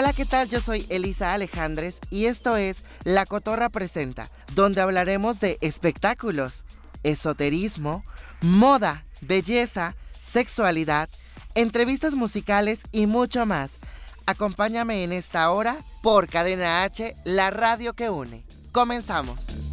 Hola, 0.00 0.12
¿qué 0.12 0.24
tal? 0.24 0.48
Yo 0.48 0.60
soy 0.60 0.86
Elisa 0.90 1.34
Alejandres 1.34 1.98
y 2.08 2.26
esto 2.26 2.56
es 2.56 2.84
La 3.02 3.26
Cotorra 3.26 3.68
Presenta, 3.68 4.30
donde 4.54 4.80
hablaremos 4.80 5.40
de 5.40 5.58
espectáculos, 5.60 6.64
esoterismo, 7.02 8.04
moda, 8.40 9.04
belleza, 9.22 9.96
sexualidad, 10.22 11.08
entrevistas 11.56 12.14
musicales 12.14 12.82
y 12.92 13.06
mucho 13.06 13.44
más. 13.44 13.80
Acompáñame 14.24 15.02
en 15.02 15.12
esta 15.12 15.50
hora 15.50 15.76
por 16.00 16.28
Cadena 16.28 16.84
H, 16.84 17.16
la 17.24 17.50
radio 17.50 17.94
que 17.94 18.08
une. 18.08 18.44
Comenzamos. 18.70 19.67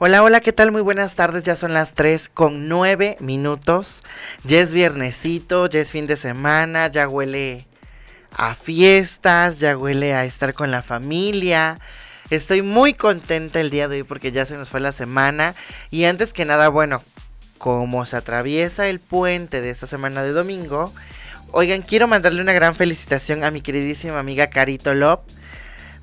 Hola, 0.00 0.22
hola, 0.22 0.38
¿qué 0.38 0.52
tal? 0.52 0.70
Muy 0.70 0.80
buenas 0.80 1.16
tardes, 1.16 1.42
ya 1.42 1.56
son 1.56 1.74
las 1.74 1.92
3 1.94 2.28
con 2.32 2.68
9 2.68 3.16
minutos. 3.18 4.04
Ya 4.44 4.60
es 4.60 4.72
viernesito, 4.72 5.66
ya 5.66 5.80
es 5.80 5.90
fin 5.90 6.06
de 6.06 6.16
semana, 6.16 6.86
ya 6.86 7.08
huele 7.08 7.66
a 8.30 8.54
fiestas, 8.54 9.58
ya 9.58 9.76
huele 9.76 10.14
a 10.14 10.24
estar 10.24 10.54
con 10.54 10.70
la 10.70 10.82
familia. 10.82 11.80
Estoy 12.30 12.62
muy 12.62 12.94
contenta 12.94 13.60
el 13.60 13.70
día 13.70 13.88
de 13.88 13.96
hoy 13.96 14.02
porque 14.04 14.30
ya 14.30 14.46
se 14.46 14.56
nos 14.56 14.68
fue 14.68 14.78
la 14.78 14.92
semana. 14.92 15.56
Y 15.90 16.04
antes 16.04 16.32
que 16.32 16.44
nada, 16.44 16.68
bueno, 16.68 17.02
como 17.58 18.06
se 18.06 18.14
atraviesa 18.14 18.86
el 18.86 19.00
puente 19.00 19.60
de 19.60 19.70
esta 19.70 19.88
semana 19.88 20.22
de 20.22 20.30
domingo, 20.30 20.94
oigan, 21.50 21.82
quiero 21.82 22.06
mandarle 22.06 22.40
una 22.40 22.52
gran 22.52 22.76
felicitación 22.76 23.42
a 23.42 23.50
mi 23.50 23.62
queridísima 23.62 24.20
amiga 24.20 24.46
Carito 24.46 24.94
Lop 24.94 25.22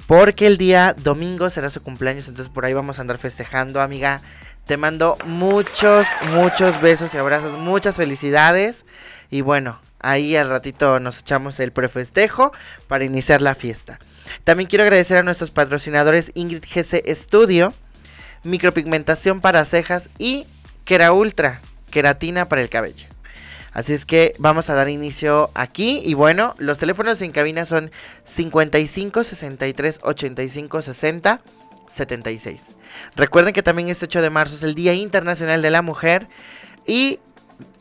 porque 0.08 0.48
el 0.48 0.58
día 0.58 0.96
domingo 0.98 1.50
será 1.50 1.70
su 1.70 1.82
cumpleaños, 1.82 2.28
entonces 2.28 2.54
por 2.54 2.66
ahí 2.66 2.74
vamos 2.74 2.98
a 2.98 3.02
andar 3.02 3.18
festejando, 3.18 3.82
amiga. 3.82 4.22
Te 4.66 4.78
mando 4.78 5.18
muchos, 5.26 6.08
muchos 6.34 6.82
besos 6.82 7.14
y 7.14 7.18
abrazos, 7.18 7.58
muchas 7.58 7.96
felicidades. 7.96 8.86
Y 9.30 9.42
bueno, 9.42 9.80
ahí 10.00 10.36
al 10.36 10.50
ratito 10.50 11.00
nos 11.00 11.20
echamos 11.20 11.60
el 11.60 11.72
prefestejo 11.72 12.52
para 12.88 13.04
iniciar 13.04 13.42
la 13.42 13.56
fiesta. 13.56 14.00
También 14.44 14.70
quiero 14.70 14.84
agradecer 14.84 15.18
a 15.18 15.24
nuestros 15.24 15.52
patrocinadores 15.52 16.32
Ingrid 16.34 16.64
GC 16.64 17.04
Studio, 17.16 17.74
micropigmentación 18.44 19.40
para 19.40 19.66
cejas 19.66 20.10
y 20.18 20.48
Kera 20.84 21.14
Ultra, 21.14 21.62
queratina 21.92 22.46
para 22.46 22.62
el 22.62 22.70
cabello. 22.70 23.15
Así 23.76 23.92
es 23.92 24.06
que 24.06 24.32
vamos 24.40 24.70
a 24.70 24.74
dar 24.74 24.88
inicio 24.88 25.52
aquí. 25.54 26.02
Y 26.06 26.14
bueno, 26.14 26.56
los 26.58 26.80
teléfonos 26.80 27.22
en 27.22 27.34
cabina 27.34 27.66
son 27.66 27.92
55 28.24 29.26
63 29.26 30.00
85 30.02 30.82
60 30.82 31.42
76. 31.86 32.62
Recuerden 33.18 33.54
que 33.54 33.64
también 33.64 33.90
este 33.90 34.06
8 34.06 34.22
de 34.22 34.30
marzo 34.30 34.56
es 34.56 34.64
el 34.64 34.76
Día 34.76 34.94
Internacional 34.94 35.62
de 35.62 35.72
la 35.72 35.82
Mujer. 35.82 36.30
Y 36.88 37.20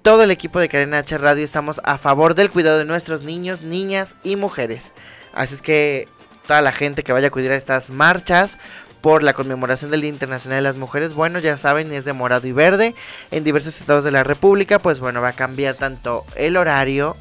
todo 0.03 0.25
el 0.25 0.33
equipo 0.33 0.59
de 0.59 0.69
Cadena 0.69 0.99
H 0.99 1.17
Radio 1.17 1.45
estamos 1.45 1.81
a 1.85 1.97
favor 1.97 2.35
del 2.35 2.51
cuidado 2.51 2.79
de 2.79 2.87
nuestros 2.87 3.23
niños, 3.23 3.63
niñas 3.63 4.17
y 4.25 4.35
mujeres. 4.35 4.87
Así 5.33 5.55
es 5.55 5.63
que 5.63 6.09
toda 6.49 6.61
la 6.61 6.73
gente 6.73 7.05
que 7.05 7.13
vaya 7.13 7.29
a 7.29 7.31
cuidar 7.31 7.53
estas 7.53 7.91
marchas, 7.91 8.59
por 9.05 9.23
la 9.23 9.35
conmemoración 9.35 9.91
del 9.91 10.01
Día 10.01 10.09
Internacional 10.09 10.61
de 10.61 10.63
las 10.63 10.77
Mujeres. 10.77 11.13
Bueno, 11.13 11.39
ya 11.39 11.59
saben, 11.59 11.93
es 11.93 12.07
de 12.07 12.15
morado 12.15 12.47
y 12.47 12.53
verde 12.53 12.95
en 13.31 13.45
diversos 13.45 13.79
estados 13.79 14.03
de 14.03 14.11
la 14.11 14.25
República. 14.25 14.79
Pues 14.79 14.99
bueno, 14.99 15.21
va 15.21 15.29
a 15.29 15.33
cambiar 15.35 15.75
tanto 15.75 16.25
el 16.37 16.57
horario 16.57 17.15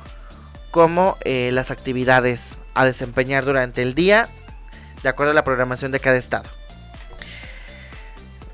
como 0.72 1.18
eh, 1.26 1.50
las 1.52 1.72
actividades 1.72 2.56
a 2.74 2.86
desempeñar 2.86 3.44
durante 3.44 3.82
el 3.82 3.96
día, 3.96 4.30
de 5.04 5.10
acuerdo 5.10 5.32
a 5.32 5.36
la 5.36 5.44
programación 5.44 5.92
de 5.92 6.00
cada 6.00 6.16
estado. 6.16 6.50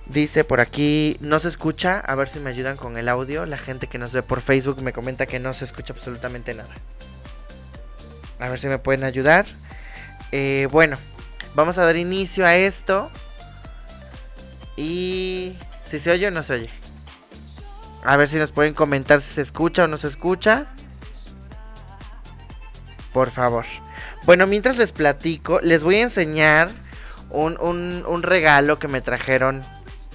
Dice 0.08 0.44
por 0.44 0.60
aquí, 0.60 1.16
no 1.20 1.38
se 1.38 1.50
escucha, 1.50 2.00
a 2.00 2.16
ver 2.16 2.30
si 2.30 2.40
me 2.40 2.50
ayudan 2.50 2.78
con 2.78 2.98
el 2.98 3.08
audio. 3.08 3.46
La 3.46 3.58
gente 3.58 3.86
que 3.86 4.00
nos 4.00 4.12
ve 4.12 4.24
por 4.24 4.42
Facebook 4.42 4.82
me 4.82 4.92
comenta 4.92 5.28
que 5.28 5.38
no 5.38 5.54
se 5.54 5.66
escucha 5.66 5.94
absolutamente 5.94 6.56
nada. 6.56 6.74
A 8.40 8.50
ver 8.50 8.60
si 8.60 8.66
me 8.66 8.80
pueden 8.80 9.04
ayudar. 9.04 9.46
Eh, 10.32 10.68
bueno, 10.72 10.98
Vamos 11.56 11.78
a 11.78 11.86
dar 11.86 11.96
inicio 11.96 12.46
a 12.46 12.56
esto. 12.56 13.10
Y 14.78 15.58
si 15.84 16.00
se 16.00 16.12
oye 16.12 16.28
o 16.28 16.32
no 16.32 16.44
se 16.44 16.54
oye. 16.54 16.70
A 18.04 18.16
ver 18.18 18.30
si 18.30 18.38
nos 18.38 18.52
pueden 18.52 18.74
comentar 18.74 19.22
si 19.22 19.34
se 19.34 19.42
escucha 19.42 19.84
o 19.84 19.88
no 19.88 19.98
se 19.98 20.08
escucha. 20.08 20.68
Por 23.14 23.32
favor. 23.32 23.66
Bueno, 24.26 24.48
mientras 24.48 24.78
les 24.78 24.92
platico, 24.92 25.60
les 25.62 25.84
voy 25.84 25.96
a 25.96 26.04
enseñar 26.04 26.70
un, 27.30 27.58
un 27.60 28.24
regalo 28.24 28.80
que 28.80 28.88
me 28.88 29.02
trajeron 29.02 29.62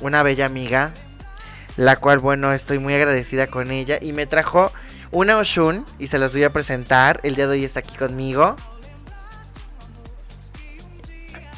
una 0.00 0.22
bella 0.22 0.46
amiga. 0.46 0.92
La 1.76 1.96
cual, 1.96 2.20
bueno, 2.20 2.52
estoy 2.52 2.78
muy 2.78 2.94
agradecida 2.94 3.48
con 3.48 3.70
ella. 3.70 3.98
Y 4.00 4.12
me 4.12 4.26
trajo 4.26 4.72
una 5.10 5.36
Oshun 5.36 5.84
y 5.98 6.06
se 6.06 6.18
las 6.18 6.32
voy 6.32 6.44
a 6.44 6.50
presentar. 6.50 7.20
El 7.22 7.34
día 7.34 7.46
de 7.46 7.52
hoy 7.52 7.64
está 7.64 7.80
aquí 7.80 7.96
conmigo. 7.96 8.56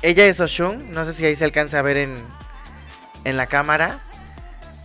Ella 0.03 0.27
es 0.27 0.41
Oshun. 0.41 0.93
No 0.93 1.05
sé 1.05 1.13
si 1.13 1.25
ahí 1.25 1.37
se 1.37 1.45
alcanza 1.45 1.79
a 1.79 1.83
ver 1.83 1.97
en, 1.97 2.15
en 3.25 3.37
la 3.37 3.47
cámara. 3.47 4.01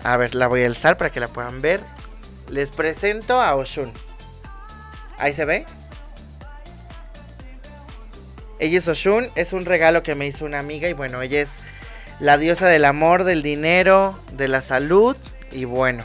A 0.04 0.18
ver, 0.18 0.36
la 0.36 0.48
voy 0.48 0.64
a 0.64 0.66
alzar 0.66 0.98
para 0.98 1.12
que 1.12 1.20
la 1.20 1.28
puedan 1.28 1.62
ver. 1.62 1.80
Les 2.50 2.72
presento 2.72 3.42
a 3.42 3.56
Oshun. 3.56 3.92
Ahí 5.18 5.34
se 5.34 5.46
ve. 5.46 5.66
Ella 8.60 8.80
es 8.80 8.88
Oshun. 8.88 9.30
Es 9.36 9.54
un 9.54 9.66
regalo 9.66 10.04
que 10.04 10.16
me 10.16 10.26
hizo 10.26 10.46
una 10.46 10.60
amiga. 10.60 10.90
Y 10.90 10.94
bueno, 10.94 11.22
ella 11.22 11.42
es 11.42 11.50
la 12.20 12.38
diosa 12.38 12.68
del 12.68 12.86
amor, 12.86 13.24
del 13.24 13.44
dinero, 13.44 14.18
de 14.34 14.48
la 14.48 14.62
salud. 14.62 15.16
Y 15.52 15.66
bueno, 15.66 16.04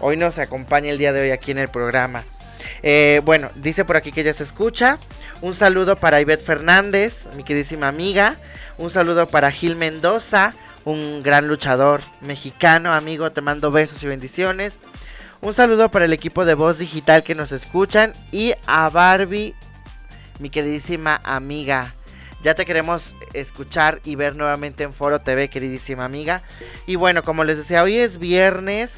hoy 0.00 0.16
nos 0.16 0.38
acompaña 0.38 0.90
el 0.90 0.98
día 0.98 1.12
de 1.12 1.20
hoy 1.20 1.30
aquí 1.30 1.50
en 1.50 1.58
el 1.58 1.68
programa. 1.68 2.24
Eh, 2.82 3.20
bueno, 3.24 3.50
dice 3.56 3.84
por 3.84 3.96
aquí 3.96 4.12
que 4.12 4.22
ella 4.22 4.34
se 4.34 4.44
escucha. 4.44 4.98
Un 5.42 5.54
saludo 5.54 5.96
para 5.96 6.20
Ivette 6.20 6.44
Fernández, 6.44 7.14
mi 7.36 7.44
queridísima 7.44 7.88
amiga. 7.88 8.36
Un 8.78 8.90
saludo 8.90 9.28
para 9.28 9.50
Gil 9.50 9.76
Mendoza, 9.76 10.54
un 10.86 11.22
gran 11.22 11.46
luchador 11.46 12.00
mexicano, 12.22 12.94
amigo. 12.94 13.30
Te 13.30 13.42
mando 13.42 13.70
besos 13.70 14.02
y 14.02 14.06
bendiciones. 14.06 14.78
Un 15.42 15.52
saludo 15.52 15.90
para 15.90 16.06
el 16.06 16.14
equipo 16.14 16.46
de 16.46 16.54
voz 16.54 16.78
digital 16.78 17.22
que 17.22 17.34
nos 17.34 17.52
escuchan. 17.52 18.14
Y 18.32 18.54
a 18.66 18.88
Barbie, 18.88 19.54
mi 20.38 20.48
queridísima 20.48 21.20
amiga. 21.22 21.94
Ya 22.42 22.54
te 22.54 22.64
queremos 22.64 23.14
escuchar 23.34 24.00
y 24.04 24.14
ver 24.14 24.36
nuevamente 24.36 24.84
en 24.84 24.94
Foro 24.94 25.18
TV, 25.18 25.50
queridísima 25.50 26.06
amiga. 26.06 26.42
Y 26.86 26.96
bueno, 26.96 27.22
como 27.22 27.44
les 27.44 27.58
decía, 27.58 27.82
hoy 27.82 27.98
es 27.98 28.18
viernes. 28.18 28.90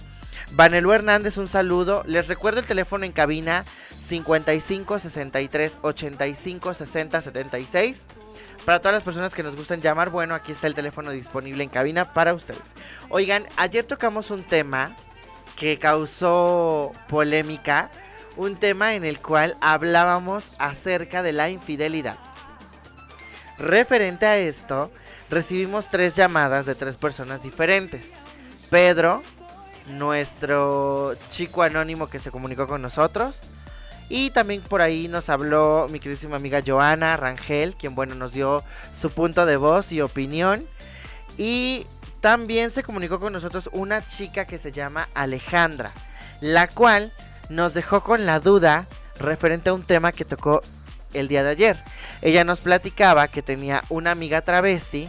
Vanelu 0.52 0.92
Hernández, 0.92 1.36
un 1.36 1.48
saludo. 1.48 2.04
Les 2.06 2.28
recuerdo 2.28 2.60
el 2.60 2.66
teléfono 2.66 3.04
en 3.04 3.12
cabina 3.12 3.64
55 4.08 4.98
63 4.98 5.78
85 5.82 6.74
60 6.74 7.20
76. 7.20 7.98
Para 8.64 8.80
todas 8.80 8.94
las 8.94 9.02
personas 9.02 9.34
que 9.34 9.42
nos 9.42 9.56
gustan 9.56 9.80
llamar, 9.80 10.10
bueno, 10.10 10.34
aquí 10.34 10.52
está 10.52 10.66
el 10.66 10.74
teléfono 10.74 11.10
disponible 11.10 11.62
en 11.62 11.70
cabina 11.70 12.12
para 12.12 12.34
ustedes. 12.34 12.60
Oigan, 13.08 13.44
ayer 13.56 13.84
tocamos 13.84 14.30
un 14.30 14.42
tema 14.42 14.96
que 15.56 15.78
causó 15.78 16.92
polémica, 17.08 17.90
un 18.36 18.56
tema 18.56 18.94
en 18.94 19.04
el 19.04 19.20
cual 19.20 19.56
hablábamos 19.60 20.52
acerca 20.58 21.22
de 21.22 21.32
la 21.32 21.50
infidelidad. 21.50 22.16
Referente 23.58 24.26
a 24.26 24.38
esto, 24.38 24.90
recibimos 25.30 25.90
tres 25.90 26.14
llamadas 26.14 26.64
de 26.64 26.74
tres 26.74 26.96
personas 26.96 27.42
diferentes. 27.42 28.10
Pedro, 28.70 29.22
nuestro 29.88 31.14
chico 31.30 31.62
anónimo 31.62 32.08
que 32.08 32.18
se 32.18 32.30
comunicó 32.30 32.66
con 32.66 32.82
nosotros, 32.82 33.40
Y 34.08 34.30
también 34.30 34.62
por 34.62 34.80
ahí 34.80 35.06
nos 35.08 35.28
habló 35.28 35.86
mi 35.90 36.00
queridísima 36.00 36.36
amiga 36.36 36.62
Joana 36.66 37.16
Rangel, 37.16 37.74
quien 37.76 37.94
bueno 37.94 38.14
nos 38.14 38.32
dio 38.32 38.62
su 38.98 39.10
punto 39.10 39.44
de 39.44 39.56
voz 39.56 39.92
y 39.92 40.00
opinión. 40.00 40.66
Y 41.36 41.86
también 42.20 42.70
se 42.70 42.82
comunicó 42.82 43.20
con 43.20 43.32
nosotros 43.32 43.68
una 43.72 44.06
chica 44.06 44.46
que 44.46 44.58
se 44.58 44.72
llama 44.72 45.08
Alejandra, 45.14 45.92
la 46.40 46.68
cual 46.68 47.12
nos 47.50 47.74
dejó 47.74 48.02
con 48.02 48.26
la 48.26 48.40
duda 48.40 48.86
referente 49.20 49.68
a 49.68 49.74
un 49.74 49.84
tema 49.84 50.12
que 50.12 50.24
tocó 50.24 50.62
el 51.12 51.28
día 51.28 51.42
de 51.42 51.50
ayer. 51.50 51.76
Ella 52.22 52.44
nos 52.44 52.60
platicaba 52.60 53.28
que 53.28 53.42
tenía 53.42 53.82
una 53.88 54.10
amiga 54.10 54.42
travesti, 54.42 55.08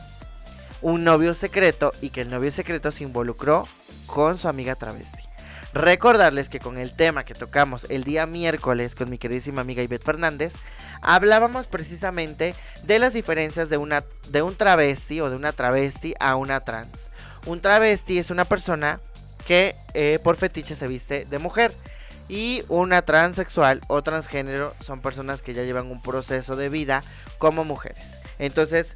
un 0.81 1.03
novio 1.03 1.33
secreto 1.33 1.93
y 2.01 2.09
que 2.09 2.21
el 2.21 2.29
novio 2.29 2.51
secreto 2.51 2.91
se 2.91 3.03
involucró 3.03 3.67
con 4.05 4.37
su 4.37 4.47
amiga 4.47 4.75
travesti. 4.75 5.28
Recordarles 5.73 6.49
que 6.49 6.59
con 6.59 6.79
el 6.79 6.95
tema 6.95 7.23
que 7.23 7.35
tocamos 7.35 7.85
el 7.89 8.03
día 8.03 8.25
miércoles 8.25 8.95
con 8.95 9.09
mi 9.09 9.19
queridísima 9.19 9.61
amiga 9.61 9.83
Ivette 9.83 10.03
Fernández, 10.03 10.53
hablábamos 11.01 11.67
precisamente 11.67 12.55
de 12.83 12.97
las 12.97 13.13
diferencias 13.13 13.69
de, 13.69 13.77
una, 13.77 14.03
de 14.29 14.41
un 14.41 14.55
travesti 14.55 15.21
o 15.21 15.29
de 15.29 15.35
una 15.35 15.51
travesti 15.51 16.15
a 16.19 16.35
una 16.37 16.61
trans. 16.61 17.09
Un 17.45 17.61
travesti 17.61 18.17
es 18.17 18.31
una 18.31 18.45
persona 18.45 18.99
que 19.45 19.75
eh, 19.93 20.19
por 20.23 20.37
fetiche 20.37 20.75
se 20.75 20.87
viste 20.87 21.25
de 21.25 21.37
mujer. 21.37 21.71
Y 22.27 22.63
una 22.67 23.01
transexual 23.01 23.81
o 23.87 24.03
transgénero 24.03 24.75
son 24.85 25.01
personas 25.01 25.41
que 25.41 25.55
ya 25.55 25.63
llevan 25.63 25.89
un 25.89 26.01
proceso 26.01 26.55
de 26.55 26.69
vida 26.69 27.01
como 27.39 27.63
mujeres. 27.63 28.05
Entonces, 28.37 28.93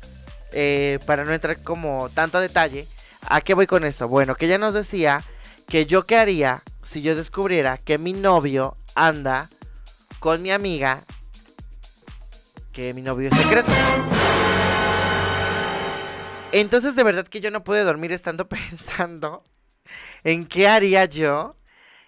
eh, 0.51 0.99
para 1.07 1.25
no 1.25 1.33
entrar 1.33 1.57
como 1.63 2.09
tanto 2.09 2.37
a 2.37 2.41
detalle, 2.41 2.87
¿a 3.27 3.41
qué 3.41 3.55
voy 3.55 3.65
con 3.65 3.85
esto? 3.85 4.07
Bueno, 4.07 4.35
que 4.35 4.45
ella 4.45 4.59
nos 4.59 4.75
decía 4.75 5.23
que 5.68 5.86
yo 5.86 6.06
qué 6.06 6.18
haría 6.18 6.63
si 6.83 7.01
yo 7.01 7.15
descubriera 7.15 7.77
que 7.77 7.98
mi 7.98 8.13
novio 8.13 8.77
anda 8.95 9.50
con 10.19 10.42
mi 10.42 10.51
amiga, 10.51 11.01
que 12.71 12.94
mi 12.94 13.01
novio 13.01 13.30
es 13.30 13.38
secreto. 13.38 13.71
Entonces 16.51 16.95
de 16.95 17.04
verdad 17.04 17.27
que 17.27 17.42
yo 17.42 17.50
no 17.51 17.63
pude 17.63 17.83
dormir 17.83 18.12
estando 18.12 18.48
pensando 18.50 19.44
en 20.24 20.45
qué 20.45 20.68
haría 20.68 21.06
yo. 21.06 21.56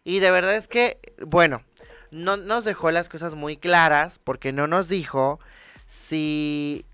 Y 0.04 0.19
de 0.19 0.30
verdad 0.30 0.56
es 0.56 0.68
que, 0.68 1.00
bueno, 1.25 1.63
no 2.12 2.38
nos 2.38 2.63
dejó 2.63 2.92
las 2.92 3.10
cosas 3.10 3.34
muy 3.34 3.57
claras 3.57 4.19
porque 4.24 4.54
no 4.54 4.68
nos 4.68 4.88
dijo 4.88 5.40
si 5.88 6.86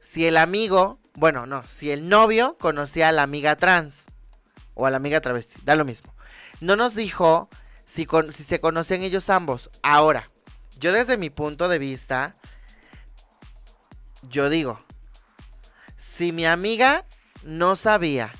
si 0.00 0.26
el 0.26 0.38
amigo, 0.38 0.98
bueno, 1.14 1.46
no, 1.46 1.62
si 1.64 1.92
el 1.92 2.08
novio 2.08 2.56
conocía 2.58 3.10
a 3.10 3.12
la 3.12 3.22
amiga 3.22 3.54
trans 3.54 4.06
o 4.80 4.86
a 4.86 4.90
la 4.90 4.96
amiga 4.96 5.20
travesti, 5.20 5.60
da 5.64 5.76
lo 5.76 5.84
mismo. 5.84 6.14
No 6.60 6.76
nos 6.76 6.94
dijo 6.94 7.48
si, 7.84 8.06
si 8.32 8.44
se 8.44 8.60
conocían 8.60 9.02
ellos 9.02 9.30
ambos. 9.30 9.70
Ahora, 9.82 10.24
yo 10.78 10.92
desde 10.92 11.16
mi 11.16 11.30
punto 11.30 11.68
de 11.68 11.78
vista, 11.78 12.36
yo 14.28 14.48
digo, 14.48 14.80
si 15.98 16.32
mi 16.32 16.46
amiga 16.46 17.04
no 17.44 17.76
sabía, 17.76 18.32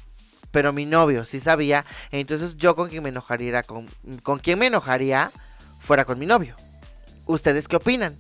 pero 0.51 0.73
mi 0.73 0.87
novio 0.87 1.25
sí 1.25 1.41
sabía, 1.41 1.85
entonces 2.11 2.57
yo 2.57 2.75
con 2.75 2.89
quien 2.89 3.03
me 3.03 3.11
enojaría, 3.11 3.63
con, 3.63 3.87
con 4.23 4.39
quien 4.39 4.59
me 4.59 4.67
enojaría, 4.67 5.31
fuera 5.79 6.05
con 6.05 6.19
mi 6.19 6.27
novio. 6.27 6.57
¿Ustedes 7.27 7.69
qué 7.69 7.77
opinan? 7.77 8.17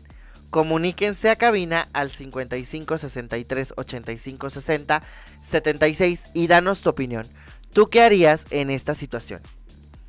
Comuníquense 0.51 1.31
a 1.31 1.37
cabina 1.37 1.89
al 1.93 2.11
55 2.11 2.99
63 2.99 3.75
85 3.77 4.51
60 4.51 5.03
76 5.43 6.23
y 6.35 6.47
danos 6.49 6.81
tu 6.81 6.91
opinión. 6.91 7.27
¿Tú 7.73 7.89
qué 7.89 8.03
harías 8.03 8.45
en 8.51 8.71
esta 8.71 8.95
situación? 8.95 9.41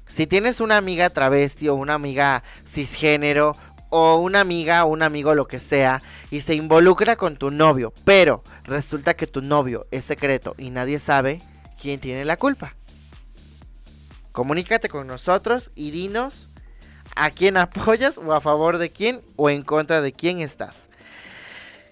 Si 0.08 0.26
tienes 0.26 0.60
una 0.60 0.78
amiga 0.78 1.10
travesti 1.10 1.70
o 1.70 1.76
una 1.76 1.94
amiga 1.94 2.44
cisgénero 2.66 3.54
o 3.90 4.16
una 4.16 4.40
amiga 4.40 4.84
o 4.84 4.88
un 4.88 5.04
amigo 5.04 5.36
lo 5.36 5.48
que 5.48 5.60
sea 5.60 6.02
y 6.32 6.42
se 6.42 6.56
involucra 6.56 7.16
con 7.16 7.38
tu 7.38 7.52
novio, 7.52 7.94
pero 8.04 8.42
resulta 8.64 9.14
que 9.14 9.28
tu 9.28 9.42
novio 9.42 9.86
es 9.92 10.06
secreto 10.06 10.56
y 10.58 10.72
nadie 10.72 10.98
sabe 10.98 11.40
quién 11.80 12.00
tiene 12.00 12.26
la 12.26 12.36
culpa. 12.36 12.76
Comunícate 14.32 14.90
con 14.90 15.08
nosotros 15.08 15.72
y 15.76 15.92
dinos 15.92 16.48
a 17.16 17.30
quién 17.30 17.58
apoyas 17.58 18.18
o 18.18 18.34
a 18.34 18.42
favor 18.42 18.80
de 18.80 18.90
quién 18.90 19.22
o 19.36 19.50
en 19.50 19.64
contra 19.64 20.02
de 20.02 20.14
quién 20.14 20.40
estás. 20.40 20.76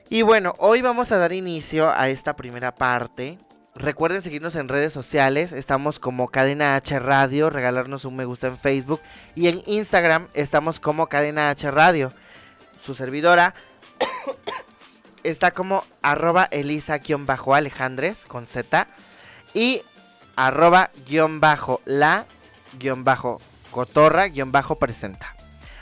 Y 0.09 0.23
bueno, 0.23 0.55
hoy 0.57 0.81
vamos 0.81 1.11
a 1.11 1.17
dar 1.17 1.31
inicio 1.33 1.91
a 1.91 2.09
esta 2.09 2.35
primera 2.35 2.73
parte 2.73 3.37
Recuerden 3.75 4.21
seguirnos 4.21 4.55
en 4.55 4.67
redes 4.67 4.91
sociales, 4.91 5.51
estamos 5.51 5.99
como 5.99 6.29
Cadena 6.29 6.75
H 6.75 6.99
Radio, 6.99 7.49
regalarnos 7.49 8.03
un 8.03 8.15
me 8.15 8.25
gusta 8.25 8.47
en 8.47 8.57
Facebook 8.57 8.99
y 9.35 9.47
en 9.47 9.61
Instagram 9.67 10.27
estamos 10.33 10.79
como 10.79 11.07
Cadena 11.07 11.49
H 11.49 11.69
Radio. 11.71 12.11
Su 12.83 12.95
servidora 12.95 13.53
está 15.23 15.51
como 15.51 15.83
arroba 16.01 16.45
elisa-alejandres 16.45 18.25
con 18.25 18.47
Z 18.47 18.87
y 19.53 19.83
arroba 20.35 20.89
guion 21.07 21.39
bajo 21.39 21.81
la 21.85 22.25
guion 22.79 23.03
bajo 23.03 23.39
cotorra 23.71 24.27
guion 24.27 24.51
bajo 24.51 24.79
presenta. 24.79 25.35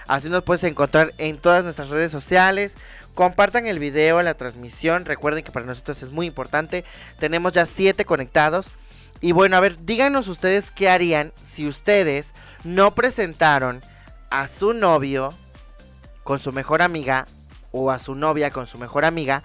Así 0.08 0.30
nos 0.30 0.44
puedes 0.44 0.64
encontrar 0.64 1.14
en 1.18 1.38
todas 1.38 1.64
nuestras 1.64 1.90
redes 1.90 2.12
sociales. 2.12 2.76
Compartan 3.18 3.66
el 3.66 3.80
video, 3.80 4.22
la 4.22 4.36
transmisión. 4.36 5.04
Recuerden 5.04 5.44
que 5.44 5.52
para 5.52 5.66
nosotros 5.66 6.04
es 6.04 6.12
muy 6.12 6.28
importante. 6.28 6.86
Tenemos 7.18 7.52
ya 7.52 7.66
7 7.66 8.06
conectados. 8.06 8.68
Y 9.22 9.32
bueno, 9.32 9.58
a 9.58 9.60
ver, 9.60 9.84
díganos 9.84 10.28
ustedes 10.28 10.70
qué 10.70 10.88
harían 10.88 11.34
si 11.34 11.68
ustedes 11.68 12.28
no 12.64 12.94
presentaron 12.94 13.82
a 14.30 14.48
su 14.48 14.74
novio 14.74 15.34
con 16.24 16.40
su 16.40 16.52
mejor 16.52 16.84
amiga 16.84 17.26
o 17.72 17.90
a 17.90 17.98
su 17.98 18.14
novia 18.14 18.52
con 18.52 18.68
su 18.68 18.78
mejor 18.78 19.04
amiga 19.04 19.42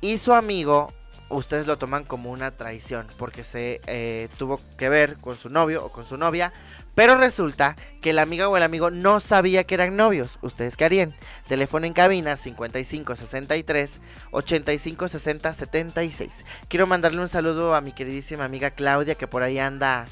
y 0.00 0.18
su 0.18 0.32
amigo 0.32 0.92
ustedes 1.30 1.66
lo 1.66 1.78
toman 1.78 2.04
como 2.04 2.30
una 2.30 2.52
traición 2.52 3.08
porque 3.18 3.42
se 3.42 3.80
eh, 3.86 4.28
tuvo 4.38 4.60
que 4.78 4.88
ver 4.88 5.16
con 5.16 5.36
su 5.36 5.48
novio 5.48 5.84
o 5.84 5.90
con 5.90 6.06
su 6.06 6.16
novia 6.16 6.52
pero 6.94 7.16
resulta 7.16 7.76
que 8.00 8.12
la 8.12 8.22
amiga 8.22 8.48
o 8.48 8.56
el 8.56 8.62
amigo 8.62 8.90
no 8.90 9.20
sabía 9.20 9.64
que 9.64 9.74
eran 9.74 9.96
novios. 9.96 10.38
¿Ustedes 10.42 10.76
qué 10.76 10.84
harían? 10.84 11.14
Teléfono 11.46 11.86
en 11.86 11.92
cabina 11.92 12.36
55 12.36 13.16
63 13.16 14.00
85 14.30 15.08
60 15.08 15.54
76. 15.54 16.44
Quiero 16.68 16.86
mandarle 16.86 17.20
un 17.20 17.28
saludo 17.28 17.74
a 17.74 17.80
mi 17.80 17.92
queridísima 17.92 18.44
amiga 18.44 18.70
Claudia 18.70 19.14
que 19.14 19.26
por 19.26 19.42
ahí 19.42 19.58
anda 19.58 20.06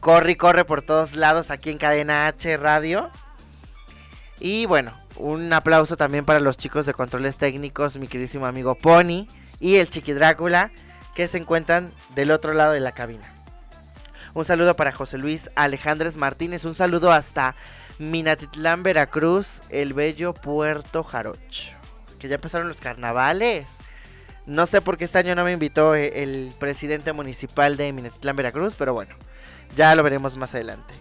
corre 0.00 0.32
y 0.32 0.36
corre 0.36 0.64
por 0.64 0.82
todos 0.82 1.14
lados 1.14 1.50
aquí 1.50 1.70
en 1.70 1.78
Cadena 1.78 2.26
H 2.26 2.56
Radio. 2.58 3.10
Y 4.40 4.66
bueno, 4.66 4.92
un 5.16 5.52
aplauso 5.52 5.96
también 5.96 6.24
para 6.24 6.40
los 6.40 6.56
chicos 6.56 6.86
de 6.86 6.94
controles 6.94 7.38
técnicos, 7.38 7.96
mi 7.96 8.08
queridísimo 8.08 8.46
amigo 8.46 8.74
Pony 8.74 9.26
y 9.60 9.76
el 9.76 9.88
Chiqui 9.88 10.12
Drácula 10.12 10.70
que 11.14 11.28
se 11.28 11.38
encuentran 11.38 11.92
del 12.14 12.30
otro 12.30 12.52
lado 12.52 12.72
de 12.72 12.80
la 12.80 12.92
cabina. 12.92 13.33
Un 14.34 14.44
saludo 14.44 14.74
para 14.74 14.90
José 14.90 15.16
Luis 15.16 15.48
Alejandres 15.54 16.16
Martínez. 16.16 16.64
Un 16.64 16.74
saludo 16.74 17.12
hasta 17.12 17.54
Minatitlán, 18.00 18.82
Veracruz, 18.82 19.60
el 19.70 19.94
bello 19.94 20.34
Puerto 20.34 21.04
Jarocho. 21.04 21.70
Que 22.18 22.26
ya 22.26 22.38
pasaron 22.38 22.66
los 22.66 22.80
carnavales. 22.80 23.66
No 24.44 24.66
sé 24.66 24.80
por 24.80 24.98
qué 24.98 25.04
este 25.04 25.18
año 25.18 25.36
no 25.36 25.44
me 25.44 25.52
invitó 25.52 25.94
eh, 25.94 26.24
el 26.24 26.52
presidente 26.58 27.12
municipal 27.12 27.76
de 27.76 27.92
Minatitlán, 27.92 28.34
Veracruz, 28.34 28.74
pero 28.76 28.92
bueno, 28.92 29.14
ya 29.76 29.94
lo 29.94 30.02
veremos 30.02 30.36
más 30.36 30.52
adelante. 30.52 30.94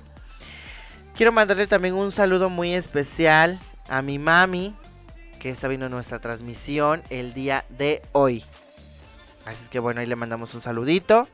Quiero 1.17 1.31
mandarle 1.31 1.65
también 1.65 1.95
un 1.95 2.11
saludo 2.11 2.51
muy 2.51 2.75
especial 2.75 3.59
a 3.89 4.03
mi 4.03 4.19
mami, 4.19 4.75
que 5.39 5.49
está 5.49 5.67
viendo 5.67 5.89
nuestra 5.89 6.19
transmisión 6.19 7.01
el 7.09 7.33
día 7.33 7.65
de 7.69 8.03
hoy. 8.11 8.45
Así 9.45 9.67
que 9.71 9.79
bueno, 9.79 10.01
ahí 10.01 10.05
le 10.07 10.15
mandamos 10.15 10.53
un 10.53 10.61
saludito. 10.61 11.27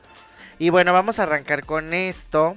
Y 0.60 0.68
bueno, 0.68 0.92
vamos 0.92 1.18
a 1.18 1.22
arrancar 1.22 1.64
con 1.64 1.94
esto. 1.94 2.54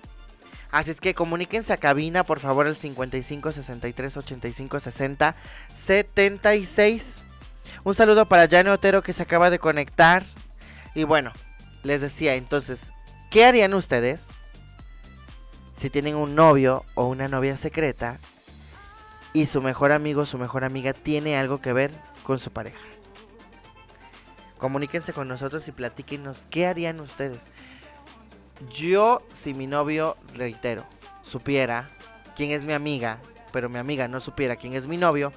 Así 0.72 0.92
es 0.92 1.00
que 1.00 1.16
comuníquense 1.16 1.72
a 1.72 1.78
cabina, 1.78 2.26
por 2.26 2.42
favor, 2.42 2.68
al 2.68 2.76
55 2.76 3.54
63 3.54 4.18
85 4.18 4.80
60 4.82 5.36
76. 5.86 7.06
Un 7.86 7.96
saludo 7.96 8.26
para 8.26 8.50
Jane 8.50 8.72
Otero 8.72 9.04
que 9.04 9.14
se 9.14 9.24
acaba 9.24 9.50
de 9.50 9.58
conectar. 9.58 10.26
Y 10.94 11.06
bueno, 11.06 11.32
les 11.84 12.02
decía 12.02 12.36
entonces, 12.36 12.82
¿qué 13.32 13.46
harían 13.46 13.74
ustedes 13.74 14.20
si 15.78 15.90
tienen 15.90 16.16
un 16.16 16.36
novio 16.36 16.84
o 16.96 17.06
una 17.06 17.30
novia 17.30 17.56
secreta 17.56 18.18
y 19.32 19.46
su 19.46 19.62
mejor 19.62 19.94
amigo 19.94 20.24
o 20.24 20.26
su 20.26 20.38
mejor 20.38 20.66
amiga 20.66 20.92
tiene 20.92 21.38
algo 21.38 21.62
que 21.62 21.72
ver 21.72 21.92
con 22.24 22.38
su 22.38 22.52
pareja? 22.52 22.84
Comuníquense 24.58 25.14
con 25.14 25.30
nosotros 25.30 25.66
y 25.70 25.72
platíquenos 25.72 26.48
qué 26.48 26.68
harían 26.68 27.00
ustedes. 27.00 27.64
Yo, 28.72 29.22
si 29.34 29.54
mi 29.54 29.68
novio, 29.68 30.18
reitero, 30.36 30.86
supiera 31.22 31.90
quién 32.36 32.52
es 32.52 32.64
mi 32.64 32.74
amiga, 32.74 33.20
pero 33.52 33.70
mi 33.70 33.78
amiga 33.78 34.08
no 34.08 34.20
supiera 34.20 34.56
quién 34.56 34.74
es 34.74 34.88
mi 34.88 34.98
novio, 34.98 35.34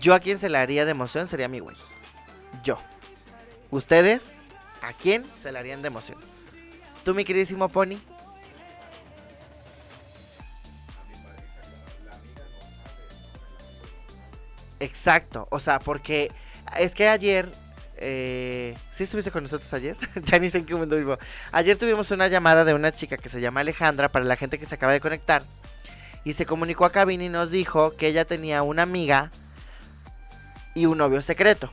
yo 0.00 0.14
a 0.14 0.20
quien 0.20 0.38
se 0.38 0.48
le 0.48 0.58
haría 0.58 0.84
de 0.84 0.90
emoción 0.90 1.28
sería 1.28 1.48
mi 1.48 1.60
güey. 1.60 1.76
Yo. 2.62 2.78
¿Ustedes? 3.70 4.22
¿A 4.82 4.92
quién 4.92 5.24
se 5.36 5.52
le 5.52 5.58
harían 5.58 5.82
de 5.82 5.88
emoción? 5.88 6.18
¿Tú, 7.04 7.14
mi 7.14 7.24
queridísimo 7.24 7.68
Pony? 7.68 7.96
Exacto, 14.78 15.48
o 15.50 15.58
sea, 15.58 15.78
porque 15.78 16.30
es 16.78 16.94
que 16.94 17.08
ayer, 17.08 17.50
eh, 17.98 18.76
¿sí 18.92 19.04
estuviste 19.04 19.30
con 19.30 19.42
nosotros 19.42 19.72
ayer? 19.72 19.96
ya 20.24 20.38
ni 20.38 20.50
sé 20.50 20.58
en 20.58 20.66
qué 20.66 20.74
mundo 20.74 20.96
vivo. 20.96 21.18
Ayer 21.52 21.76
tuvimos 21.76 22.10
una 22.10 22.28
llamada 22.28 22.64
de 22.64 22.74
una 22.74 22.92
chica 22.92 23.16
que 23.16 23.28
se 23.28 23.40
llama 23.40 23.60
Alejandra, 23.60 24.08
para 24.08 24.24
la 24.24 24.36
gente 24.36 24.58
que 24.58 24.66
se 24.66 24.74
acaba 24.74 24.92
de 24.92 25.00
conectar, 25.00 25.42
y 26.24 26.32
se 26.32 26.46
comunicó 26.46 26.84
a 26.84 26.92
cabina 26.92 27.24
y 27.24 27.28
nos 27.28 27.50
dijo 27.50 27.96
que 27.96 28.08
ella 28.08 28.24
tenía 28.24 28.62
una 28.62 28.82
amiga 28.82 29.30
y 30.74 30.86
un 30.86 30.98
novio 30.98 31.22
secreto, 31.22 31.72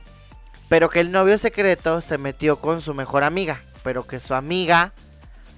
pero 0.68 0.88
que 0.90 1.00
el 1.00 1.12
novio 1.12 1.38
secreto 1.38 2.00
se 2.00 2.18
metió 2.18 2.56
con 2.56 2.80
su 2.80 2.94
mejor 2.94 3.24
amiga, 3.24 3.60
pero 3.82 4.06
que 4.06 4.20
su 4.20 4.34
amiga 4.34 4.92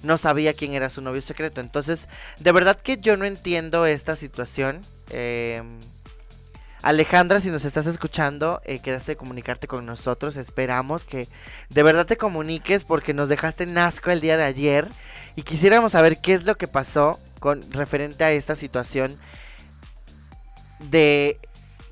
no 0.03 0.17
sabía 0.17 0.53
quién 0.53 0.73
era 0.73 0.89
su 0.89 1.01
novio 1.01 1.21
secreto. 1.21 1.61
Entonces, 1.61 2.07
de 2.39 2.51
verdad 2.51 2.79
que 2.79 2.97
yo 2.97 3.17
no 3.17 3.25
entiendo 3.25 3.85
esta 3.85 4.15
situación. 4.15 4.81
Eh, 5.09 5.63
Alejandra, 6.87 7.41
si 7.41 7.49
nos 7.49 7.65
estás 7.65 7.85
escuchando, 7.85 8.61
eh, 8.63 8.79
quedaste 8.79 9.11
de 9.11 9.15
comunicarte 9.17 9.67
con 9.67 9.85
nosotros. 9.85 10.37
Esperamos 10.37 11.03
que 11.03 11.27
de 11.67 11.83
verdad 11.83 12.05
te 12.05 12.15
comuniques 12.15 12.85
porque 12.85 13.13
nos 13.13 13.27
dejaste 13.27 13.65
en 13.65 13.77
asco 13.77 14.09
el 14.09 14.21
día 14.21 14.37
de 14.37 14.45
ayer 14.45 14.87
y 15.35 15.41
quisiéramos 15.41 15.91
saber 15.91 16.21
qué 16.21 16.33
es 16.33 16.45
lo 16.45 16.55
que 16.55 16.69
pasó 16.69 17.19
con 17.41 17.61
referente 17.73 18.23
a 18.23 18.31
esta 18.31 18.55
situación 18.55 19.19
de 20.79 21.37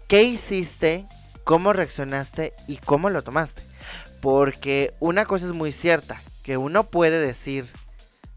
qué 0.07 0.23
hiciste, 0.23 1.05
cómo 1.43 1.73
reaccionaste 1.73 2.53
y 2.65 2.77
cómo 2.77 3.09
lo 3.09 3.21
tomaste. 3.21 3.63
Porque 4.21 4.93
una 5.01 5.25
cosa 5.25 5.45
es 5.47 5.51
muy 5.51 5.73
cierta, 5.73 6.21
que 6.41 6.55
uno 6.55 6.85
puede 6.85 7.19
decir, 7.19 7.67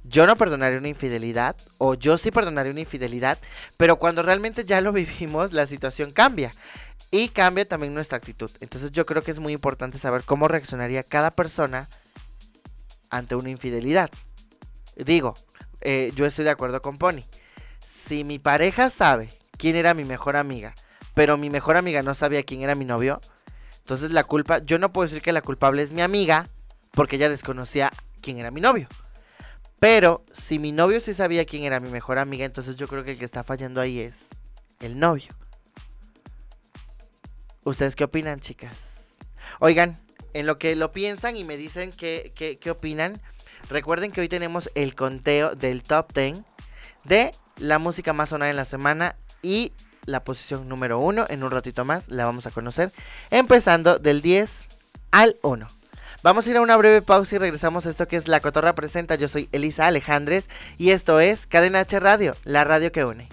yo 0.09 0.27
no 0.27 0.37
perdonaré 0.37 0.79
una 0.79 0.89
infidelidad 0.89 1.57
o 1.79 1.95
yo 1.95 2.19
sí 2.19 2.31
perdonaré 2.31 2.71
una 2.71 2.81
infidelidad, 2.81 3.39
pero 3.77 3.99
cuando 3.99 4.23
realmente 4.23 4.65
ya 4.65 4.81
lo 4.81 4.93
vivimos, 4.93 5.53
la 5.53 5.67
situación 5.67 6.13
cambia 6.13 6.51
y 7.11 7.29
cambia 7.29 7.67
también 7.67 7.95
nuestra 7.95 8.19
actitud. 8.19 8.51
Entonces 8.61 8.93
yo 8.93 9.07
creo 9.07 9.23
que 9.23 9.31
es 9.31 9.41
muy 9.41 9.53
importante 9.53 9.99
saber 9.99 10.25
cómo 10.25 10.49
reaccionaría 10.49 11.03
cada 11.03 11.31
persona 11.31 11.89
ante 13.11 13.35
una 13.35 13.51
infidelidad. 13.51 14.11
Digo, 14.97 15.35
eh, 15.81 16.13
yo 16.15 16.27
estoy 16.27 16.45
de 16.45 16.51
acuerdo 16.51 16.83
con 16.83 16.99
Pony. 16.99 17.25
Si 17.87 18.25
mi 18.25 18.39
pareja 18.39 18.91
sabe 18.91 19.29
quién 19.57 19.77
era 19.77 19.95
mi 19.95 20.05
mejor 20.05 20.37
amiga, 20.37 20.75
pero 21.15 21.37
mi 21.37 21.51
mejor 21.51 21.77
amiga 21.77 22.03
no 22.03 22.15
sabía 22.15 22.43
quién 22.43 22.63
era 22.63 22.75
mi 22.75 22.85
novio, 22.85 23.21
entonces 23.79 24.11
la 24.11 24.25
culpa, 24.25 24.59
yo 24.59 24.79
no 24.79 24.93
puedo 24.93 25.07
decir 25.07 25.23
que 25.23 25.33
la 25.33 25.41
culpable 25.41 25.83
es 25.83 25.93
mi 25.93 26.03
amiga 26.03 26.49
porque 26.93 27.17
ella 27.17 27.31
desconocía 27.31 27.91
quién 28.21 28.39
era 28.39 28.51
mi 28.51 28.61
novio. 28.61 28.89
Pero 29.81 30.25
si 30.33 30.59
mi 30.59 30.73
novio 30.73 31.01
sí 31.01 31.15
sabía 31.15 31.45
quién 31.45 31.63
era 31.63 31.81
mi 31.81 31.89
mejor 31.89 32.19
amiga, 32.19 32.45
entonces 32.45 32.77
yo 32.77 32.89
creo 32.89 33.05
que 33.05 33.13
el 33.13 33.19
que 33.19 33.25
está 33.25 33.45
fallando 33.45 33.81
ahí 33.81 34.01
es 34.01 34.27
el 34.81 34.99
novio. 34.99 35.29
¿Ustedes 37.65 37.95
qué 37.95 38.05
opinan, 38.05 38.41
chicas? 38.41 38.95
Oigan, 39.61 39.99
en 40.35 40.47
lo 40.47 40.59
que 40.59 40.75
lo 40.75 40.93
piensan 40.93 41.37
y 41.37 41.45
me 41.45 41.57
dicen 41.57 41.91
qué, 41.91 42.33
qué, 42.35 42.71
opinan, 42.71 43.21
recuerden 43.69 44.11
que 44.11 44.21
hoy 44.21 44.29
tenemos 44.29 44.71
el 44.75 44.95
conteo 44.95 45.55
del 45.55 45.83
top 45.83 46.13
10 46.13 46.43
de 47.05 47.31
la 47.59 47.79
música 47.79 48.13
más 48.13 48.31
sonada 48.31 48.51
en 48.51 48.57
la 48.57 48.65
semana 48.65 49.17
y 49.43 49.73
la 50.07 50.25
posición 50.25 50.69
número 50.69 50.99
1. 50.99 51.27
En 51.29 51.45
un 51.45 51.51
ratito 51.51 51.85
más 51.85 52.09
la 52.09 52.25
vamos 52.25 52.47
a 52.47 52.51
conocer, 52.51 52.91
empezando 53.31 53.99
del 53.99 54.23
10 54.23 54.51
al 55.13 55.37
1. 55.43 55.78
Vamos 56.21 56.47
a 56.47 56.51
ir 56.51 56.57
a 56.57 56.63
una 56.63 56.77
breve 56.77 57.01
pausa 57.01 57.37
y 57.37 57.39
regresamos 57.39 57.87
a 57.87 57.91
esto 57.91 58.09
que 58.09 58.17
es 58.17 58.27
La 58.27 58.41
Cotorra 58.41 58.75
Presenta. 58.75 59.15
Yo 59.15 59.29
soy 59.29 59.49
Elisa 59.53 59.87
Alejandres 59.87 60.49
y 60.77 60.91
esto 60.91 61.21
es 61.21 61.47
Cadena 61.47 61.79
H 61.81 62.01
Radio, 62.01 62.35
la 62.43 62.65
radio 62.65 62.91
que 62.91 63.05
une. 63.05 63.29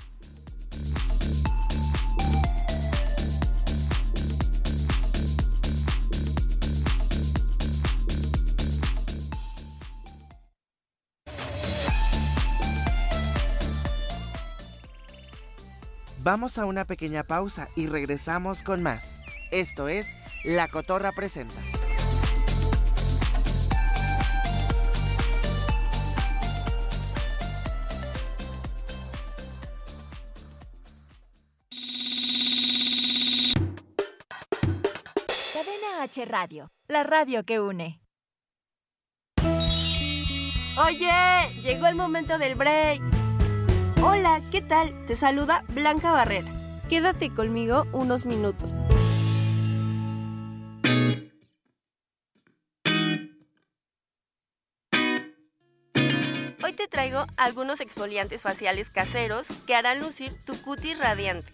Vamos 16.20 16.60
a 16.60 16.66
una 16.66 16.86
pequeña 16.86 17.24
pausa 17.24 17.68
y 17.76 17.88
regresamos 17.88 18.62
con 18.62 18.84
más. 18.84 19.20
Esto 19.52 19.88
es 19.88 20.06
La 20.44 20.68
Cotorra 20.68 21.12
Presenta. 21.14 21.56
Radio, 36.24 36.72
la 36.88 37.04
radio 37.04 37.44
que 37.44 37.60
une. 37.60 38.00
Oye, 40.78 41.12
llegó 41.62 41.88
el 41.88 41.96
momento 41.96 42.38
del 42.38 42.56
break. 42.56 43.02
Hola, 44.02 44.42
¿qué 44.52 44.62
tal? 44.62 45.06
Te 45.08 45.18
saluda 45.18 45.66
Blanca 45.70 46.12
Barrera. 46.12 46.50
Quédate 46.90 47.34
conmigo 47.34 47.86
unos 47.92 48.26
minutos. 48.26 48.72
Hoy 56.64 56.74
te 56.74 56.88
traigo 56.88 57.26
algunos 57.36 57.82
exfoliantes 57.82 58.42
faciales 58.42 58.90
caseros 58.90 59.46
que 59.68 59.76
harán 59.76 60.00
lucir 60.00 60.32
tu 60.46 60.54
cutis 60.62 60.98
radiante. 60.98 61.52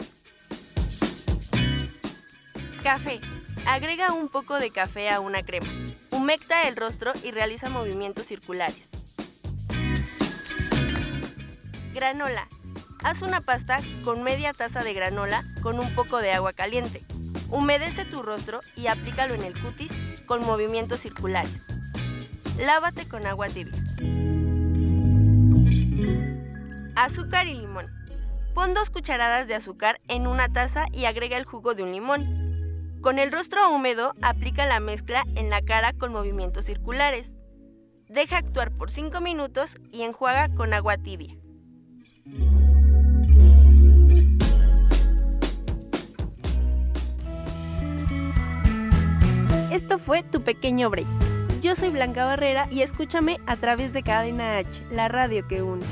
Café 2.84 3.20
Agrega 3.68 4.12
un 4.12 4.28
poco 4.28 4.60
de 4.60 4.72
café 4.72 5.10
a 5.10 5.20
una 5.20 5.44
crema. 5.44 5.68
Humecta 6.10 6.68
el 6.68 6.76
rostro 6.76 7.14
y 7.24 7.32
realiza 7.32 7.70
movimientos 7.70 8.26
circulares. 8.26 8.90
Granola. 11.94 12.48
Haz 13.04 13.22
una 13.22 13.42
pasta 13.42 13.80
con 14.04 14.24
media 14.24 14.54
taza 14.54 14.84
de 14.84 14.94
granola 14.94 15.44
con 15.62 15.80
un 15.80 15.94
poco 15.96 16.18
de 16.18 16.32
agua 16.32 16.54
caliente. 16.54 17.02
Humedece 17.50 18.06
tu 18.06 18.22
rostro 18.22 18.62
y 18.76 18.88
aplícalo 18.88 19.34
en 19.34 19.44
el 19.44 19.60
cutis 19.60 19.92
con 20.26 20.46
movimientos 20.46 21.00
circulares. 21.00 21.66
Lávate 22.58 23.08
con 23.08 23.26
agua 23.26 23.48
tibia. 23.48 23.74
Azúcar 26.96 27.48
y 27.48 27.56
limón. 27.56 27.88
Pon 28.54 28.74
dos 28.74 28.90
cucharadas 28.90 29.48
de 29.48 29.56
azúcar 29.56 30.02
en 30.08 30.28
una 30.28 30.50
taza 30.50 30.86
y 30.92 31.06
agrega 31.06 31.38
el 31.38 31.46
jugo 31.46 31.74
de 31.74 31.84
un 31.84 31.92
limón. 31.92 32.41
Con 33.02 33.18
el 33.18 33.32
rostro 33.32 33.74
húmedo, 33.74 34.14
aplica 34.22 34.68
la 34.68 34.80
mezcla 34.80 35.24
en 35.34 35.50
la 35.50 35.64
cara 35.64 35.94
con 35.94 36.12
movimientos 36.12 36.66
circulares. 36.66 37.34
Deja 38.08 38.38
actuar 38.38 38.70
por 38.70 38.92
5 38.92 39.20
minutos 39.22 39.72
y 39.92 40.04
enjuaga 40.04 40.50
con 40.54 40.72
agua 40.72 40.98
tibia. 40.98 41.36
Esto 49.72 49.98
fue 49.98 50.22
tu 50.22 50.44
pequeño 50.44 50.92
break. 50.92 51.08
Yo 51.60 51.74
soy 51.74 51.90
Blanca 51.90 52.26
Barrera 52.26 52.68
y 52.70 52.82
escúchame 52.82 53.40
a 53.48 53.56
través 53.56 53.94
de 53.94 54.04
Cadena 54.04 54.58
H, 54.58 54.84
la 54.92 55.08
radio 55.08 55.48
que 55.48 55.64
une. 55.64 55.84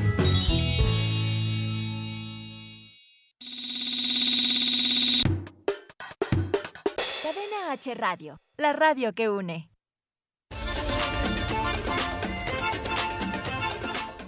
H 7.69 7.93
Radio, 7.93 8.41
la 8.57 8.73
radio 8.73 9.13
que 9.13 9.29
une. 9.29 9.69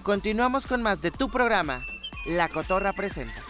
Continuamos 0.04 0.68
con 0.68 0.84
más 0.84 1.02
de 1.02 1.10
tu 1.10 1.28
programa, 1.28 1.84
La 2.28 2.50
Cotorra 2.50 2.94
Presenta. 2.94 3.41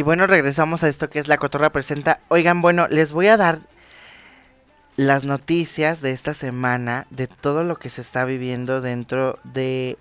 Y 0.00 0.02
bueno, 0.02 0.26
regresamos 0.26 0.82
a 0.82 0.88
esto 0.88 1.10
que 1.10 1.18
es 1.18 1.28
La 1.28 1.36
Cotorra 1.36 1.68
Presenta. 1.68 2.20
Oigan, 2.28 2.62
bueno, 2.62 2.88
les 2.88 3.12
voy 3.12 3.26
a 3.26 3.36
dar 3.36 3.58
las 4.96 5.24
noticias 5.24 6.00
de 6.00 6.12
esta 6.12 6.32
semana, 6.32 7.06
de 7.10 7.26
todo 7.26 7.64
lo 7.64 7.78
que 7.78 7.90
se 7.90 8.00
está 8.00 8.24
viviendo 8.24 8.80
dentro 8.80 9.38
de... 9.44 9.98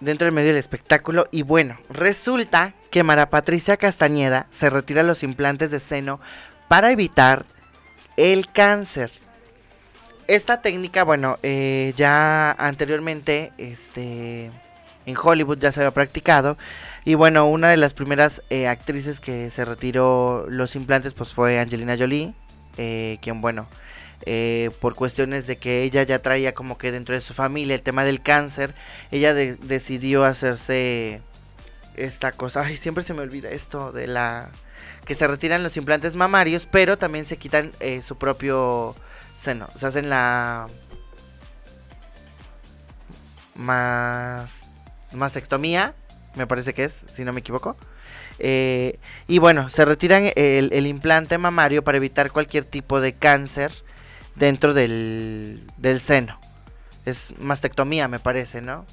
Dentro 0.00 0.26
del 0.26 0.34
medio 0.34 0.48
del 0.48 0.58
espectáculo. 0.58 1.26
Y 1.30 1.40
bueno, 1.40 1.78
resulta 1.88 2.74
que 2.90 3.02
Mara 3.02 3.30
Patricia 3.30 3.78
Castañeda 3.78 4.46
se 4.50 4.68
retira 4.68 5.02
los 5.02 5.22
implantes 5.22 5.70
de 5.70 5.80
seno 5.80 6.20
para 6.68 6.90
evitar 6.90 7.46
el 8.18 8.52
cáncer. 8.52 9.10
esta 10.28 10.60
técnica, 10.60 11.02
bueno, 11.02 11.38
eh, 11.42 11.94
ya 11.96 12.50
anteriormente, 12.58 13.52
este, 13.56 14.50
en 15.06 15.16
Hollywood 15.16 15.60
ya 15.60 15.72
se 15.72 15.80
había 15.80 15.92
practicado. 15.92 16.58
Y 17.04 17.14
bueno, 17.14 17.48
una 17.48 17.68
de 17.68 17.76
las 17.76 17.94
primeras 17.94 18.42
eh, 18.48 18.68
actrices 18.68 19.18
que 19.18 19.50
se 19.50 19.64
retiró 19.64 20.46
los 20.48 20.76
implantes, 20.76 21.14
pues 21.14 21.34
fue 21.34 21.58
Angelina 21.58 21.96
Jolie, 21.98 22.34
eh, 22.76 23.18
quien, 23.20 23.40
bueno, 23.40 23.66
por 24.80 24.94
cuestiones 24.94 25.48
de 25.48 25.56
que 25.56 25.82
ella 25.82 26.04
ya 26.04 26.20
traía 26.20 26.54
como 26.54 26.78
que 26.78 26.92
dentro 26.92 27.16
de 27.16 27.20
su 27.20 27.34
familia 27.34 27.74
el 27.74 27.82
tema 27.82 28.04
del 28.04 28.22
cáncer, 28.22 28.72
ella 29.10 29.34
decidió 29.34 30.24
hacerse 30.24 31.20
esta 31.96 32.30
cosa. 32.30 32.62
Ay, 32.62 32.76
siempre 32.76 33.02
se 33.02 33.14
me 33.14 33.22
olvida 33.22 33.50
esto 33.50 33.90
de 33.90 34.06
la 34.06 34.50
que 35.04 35.16
se 35.16 35.26
retiran 35.26 35.64
los 35.64 35.76
implantes 35.76 36.14
mamarios, 36.14 36.68
pero 36.70 36.98
también 36.98 37.24
se 37.24 37.36
quitan 37.36 37.72
su 38.00 38.16
propio 38.16 38.94
seno. 39.36 39.66
Se 39.76 39.86
hacen 39.86 40.08
la 40.08 40.68
más 43.56 44.50
mastectomía, 45.12 45.94
me 46.34 46.46
parece 46.46 46.74
que 46.74 46.84
es, 46.84 47.00
si 47.12 47.24
no 47.24 47.32
me 47.32 47.40
equivoco. 47.40 47.76
Eh, 48.38 48.98
y 49.28 49.38
bueno, 49.38 49.70
se 49.70 49.84
retiran 49.84 50.30
el, 50.34 50.86
implante 50.86 51.38
mamario 51.38 51.84
para 51.84 51.98
evitar 51.98 52.32
cualquier 52.32 52.64
tipo 52.64 53.00
de 53.00 53.12
cáncer 53.12 53.72
dentro 54.34 54.74
del, 54.74 55.62
del 55.76 56.00
seno. 56.00 56.38
Es 57.04 57.32
mastectomía, 57.38 58.08
me 58.08 58.18
parece, 58.18 58.60
¿no? 58.62 58.84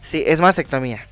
Sí, 0.00 0.22
es 0.26 0.38
mastectomía. 0.38 1.06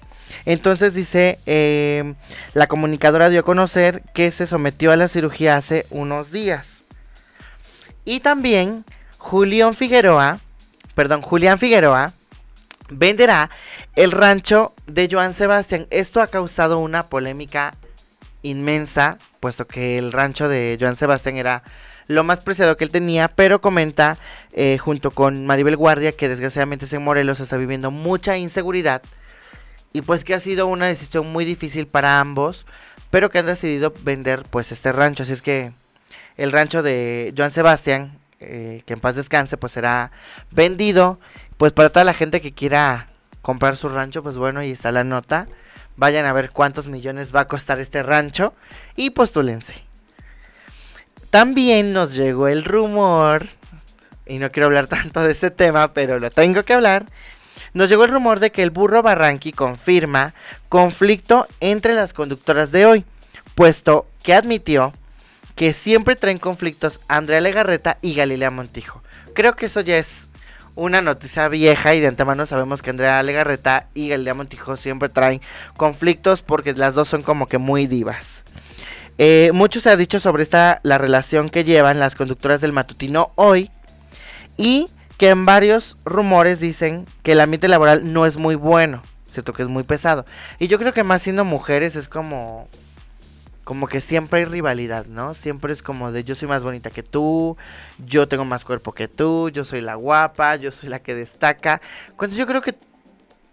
Entonces 0.45 0.95
dice, 0.95 1.39
em, 1.47 2.15
la 2.55 2.67
comunicadora 2.67 3.29
dio 3.29 3.41
a 3.41 3.45
conocer 3.45 4.03
que 4.15 4.31
se 4.31 4.47
sometió 4.47 4.93
a 4.93 4.97
la 4.97 5.09
cirugía 5.09 5.57
hace 5.57 5.87
unos 5.91 6.33
días. 6.33 6.67
Y 8.05 8.21
también 8.21 8.85
Julián 9.19 9.75
Figueroa, 9.75 10.41
perdón, 10.95 11.23
Julián 11.23 11.59
Figueroa 11.59 12.13
venderá 12.89 13.51
el 13.97 14.13
rancho 14.13 14.75
de 14.87 15.09
Joan 15.11 15.33
Sebastián. 15.33 15.87
Esto 15.91 16.21
ha 16.21 16.27
causado 16.27 16.79
una 16.79 17.05
polémica 17.05 17.75
inmensa, 18.43 19.19
puesto 19.41 19.67
que 19.67 19.99
el 19.99 20.13
rancho 20.13 20.49
de 20.49 20.77
Joan 20.81 20.97
Sebastián 20.97 21.37
era 21.37 21.63
lo 22.09 22.25
más 22.25 22.41
preciado 22.41 22.77
que 22.77 22.85
él 22.85 22.91
tenía, 22.91 23.29
pero 23.29 23.61
comenta 23.61 24.19
eh, 24.53 24.79
junto 24.79 25.11
con 25.11 25.47
Maribel 25.47 25.77
Guardia 25.77 26.13
que 26.13 26.29
desgraciadamente 26.29 26.87
en 26.95 27.03
Morelos 27.03 27.41
está 27.41 27.57
viviendo 27.57 27.91
mucha 27.91 28.37
inseguridad 28.37 29.03
y 29.93 30.03
pues 30.03 30.25
que 30.25 30.35
ha 30.35 30.41
sido 30.41 30.67
una 30.67 30.87
decisión 30.87 31.31
muy 31.33 31.45
difícil 31.45 31.87
para 31.87 32.19
ambos, 32.19 32.67
pero 33.11 33.31
que 33.31 33.39
han 33.39 33.47
decidido 33.47 33.93
vender 34.03 34.45
pues 34.51 34.73
este 34.73 34.91
rancho, 34.91 35.23
así 35.23 35.33
es 35.33 35.43
que 35.43 35.73
el 36.37 36.51
rancho 36.51 36.83
de 36.83 37.33
Joan 37.37 37.51
Sebastián, 37.51 38.19
eh, 38.43 38.83
que 38.87 38.95
en 38.95 39.01
paz 39.01 39.17
descanse, 39.17 39.57
pues 39.57 39.73
será 39.73 40.13
vendido, 40.51 41.19
pues 41.57 41.73
para 41.73 41.91
toda 41.91 42.05
la 42.05 42.15
gente 42.15 42.41
que 42.41 42.53
quiera 42.53 43.09
comprar 43.41 43.77
su 43.77 43.89
rancho, 43.89 44.23
pues 44.23 44.39
bueno, 44.39 44.61
ahí 44.61 44.71
está 44.71 44.93
la 44.93 45.05
nota, 45.05 45.49
vayan 45.97 46.27
a 46.27 46.33
ver 46.33 46.51
cuántos 46.51 46.89
millones 46.89 47.35
va 47.35 47.41
a 47.41 47.49
costar 47.49 47.81
este 47.81 48.03
rancho 48.03 48.55
y 48.97 49.11
postúlense. 49.11 49.75
También 51.31 51.93
nos 51.93 52.15
llegó 52.15 52.49
el 52.49 52.65
rumor, 52.65 53.49
y 54.27 54.39
no 54.39 54.51
quiero 54.53 54.67
hablar 54.67 54.87
tanto 54.89 55.23
de 55.23 55.33
este 55.33 55.51
tema, 55.51 55.93
pero 55.95 56.19
lo 56.19 56.31
tengo 56.31 56.63
que 56.63 56.75
hablar, 56.75 57.07
nos 57.75 57.89
llegó 57.89 58.05
el 58.05 58.13
rumor 58.13 58.39
de 58.39 58.53
que 58.53 58.63
el 58.63 58.71
burro 58.71 59.03
Barranqui 59.03 59.53
confirma 59.53 60.35
conflicto 60.69 61.47
entre 61.61 61.95
las 61.95 62.13
conductoras 62.13 62.71
de 62.71 62.87
hoy, 62.87 63.05
puesto 63.55 64.07
que 64.23 64.35
admitió 64.35 64.93
que 65.63 65.73
siempre 65.73 66.17
traen 66.17 66.41
conflictos 66.41 66.99
Andrea 67.07 67.41
Legarreta 67.41 67.97
y 68.03 68.15
Galilea 68.15 68.51
Montijo. 68.51 69.01
Creo 69.33 69.55
que 69.55 69.67
eso 69.67 69.81
ya 69.81 69.97
es 69.97 70.27
una 70.75 71.03
noticia 71.03 71.47
vieja 71.47 71.95
y 71.95 72.01
de 72.01 72.09
antemano 72.09 72.47
sabemos 72.47 72.83
que 72.83 72.91
Andrea 72.91 73.23
Legarreta 73.23 73.87
y 73.95 74.09
Galilea 74.09 74.35
Montijo 74.35 74.77
siempre 74.77 75.09
traen 75.09 75.41
conflictos 75.77 76.43
porque 76.43 76.73
las 76.73 76.95
dos 76.95 77.07
son 77.07 77.23
como 77.23 77.47
que 77.47 77.59
muy 77.59 77.87
divas. 77.87 78.43
Eh, 79.19 79.53
mucho 79.55 79.79
se 79.79 79.91
ha 79.91 79.97
dicho 79.97 80.19
sobre 80.19 80.43
esta 80.43 80.81
la 80.83 80.99
relación 80.99 81.49
que 81.49 81.63
llevan 81.63 82.01
las 82.01 82.17
conductoras 82.17 82.61
del 82.61 82.73
matutino 82.73 83.31
hoy 83.37 83.71
y 84.57 84.89
que 85.17 85.29
en 85.29 85.47
varios 85.47 85.97
rumores 86.05 86.59
dicen 86.59 87.07
que 87.23 87.33
el 87.35 87.41
ambiente 87.41 87.69
laboral 87.69 88.13
no 88.13 88.27
es 88.27 88.37
muy 88.37 88.57
bueno, 88.57 89.01
cierto 89.29 89.53
que 89.53 89.63
es 89.63 89.69
muy 89.69 89.85
pesado. 89.85 90.25
Y 90.59 90.67
yo 90.67 90.81
creo 90.81 90.93
que 90.93 91.05
más 91.05 91.23
siendo 91.23 91.45
mujeres 91.45 91.95
es 91.95 92.09
como 92.09 92.67
como 93.65 93.87
que 93.87 94.01
siempre 94.01 94.41
hay 94.41 94.45
rivalidad, 94.45 95.07
¿no? 95.07 95.35
Siempre 95.35 95.73
es 95.73 95.83
como 95.83 96.13
de 96.13 96.25
yo 96.25 96.35
soy 96.35 96.49
más 96.49 96.63
bonita 96.63 96.91
que 96.91 97.03
tú, 97.03 97.57
yo 98.07 98.29
tengo 98.29 98.45
más 98.45 98.65
cuerpo 98.65 98.93
que 98.93 99.09
tú, 99.09 99.51
yo 99.51 99.65
soy 99.65 99.81
la 99.81 99.95
guapa, 99.95 100.57
yo 100.57 100.71
soy 100.71 100.89
la 100.89 100.99
que 100.99 101.15
destaca. 101.15 101.81
Cuando 102.17 102.37
yo 102.37 102.47
creo 102.47 102.61
que 102.61 102.75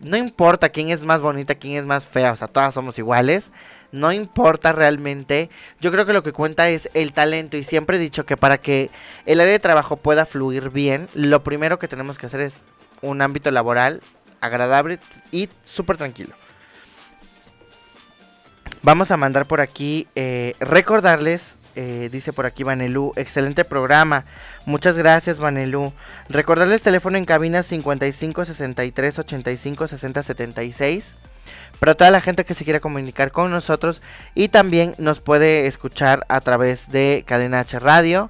no 0.03 0.17
importa 0.17 0.69
quién 0.69 0.89
es 0.89 1.03
más 1.03 1.21
bonita, 1.21 1.55
quién 1.55 1.77
es 1.77 1.85
más 1.85 2.07
fea, 2.07 2.31
o 2.31 2.35
sea, 2.35 2.47
todas 2.47 2.73
somos 2.73 2.97
iguales 2.97 3.51
no 3.91 4.11
importa 4.11 4.71
realmente. 4.71 5.49
Yo 5.79 5.91
creo 5.91 6.05
que 6.05 6.13
lo 6.13 6.23
que 6.23 6.33
cuenta 6.33 6.69
es 6.69 6.89
el 6.93 7.13
talento 7.13 7.57
y 7.57 7.63
siempre 7.63 7.97
he 7.97 7.99
dicho 7.99 8.25
que 8.25 8.37
para 8.37 8.59
que 8.59 8.89
el 9.25 9.39
área 9.39 9.53
de 9.53 9.59
trabajo 9.59 9.97
pueda 9.97 10.25
fluir 10.25 10.69
bien, 10.69 11.07
lo 11.13 11.43
primero 11.43 11.79
que 11.79 11.87
tenemos 11.87 12.17
que 12.17 12.27
hacer 12.27 12.41
es 12.41 12.61
un 13.01 13.21
ámbito 13.21 13.51
laboral 13.51 14.01
agradable 14.41 14.99
y 15.31 15.49
súper 15.65 15.97
tranquilo. 15.97 16.35
Vamos 18.81 19.11
a 19.11 19.17
mandar 19.17 19.45
por 19.45 19.59
aquí, 19.59 20.07
eh, 20.15 20.55
recordarles, 20.59 21.55
eh, 21.75 22.09
dice 22.11 22.31
por 22.31 22.45
aquí 22.45 22.63
Vanelu, 22.63 23.11
excelente 23.17 23.65
programa. 23.65 24.23
Muchas 24.65 24.95
gracias 24.95 25.37
Vanelu. 25.37 25.91
Recordarles 26.29 26.81
teléfono 26.81 27.17
en 27.17 27.25
cabina 27.25 27.61
55 27.61 28.45
63 28.45 29.19
85 29.19 29.87
60 29.87 30.23
76 30.23 31.13
para 31.79 31.95
toda 31.95 32.11
la 32.11 32.21
gente 32.21 32.45
que 32.45 32.53
se 32.53 32.63
quiera 32.63 32.79
comunicar 32.79 33.31
con 33.31 33.51
nosotros 33.51 34.01
y 34.35 34.49
también 34.49 34.93
nos 34.97 35.19
puede 35.19 35.67
escuchar 35.67 36.25
a 36.29 36.41
través 36.41 36.89
de 36.89 37.23
Cadena 37.25 37.61
H 37.61 37.79
Radio 37.79 38.29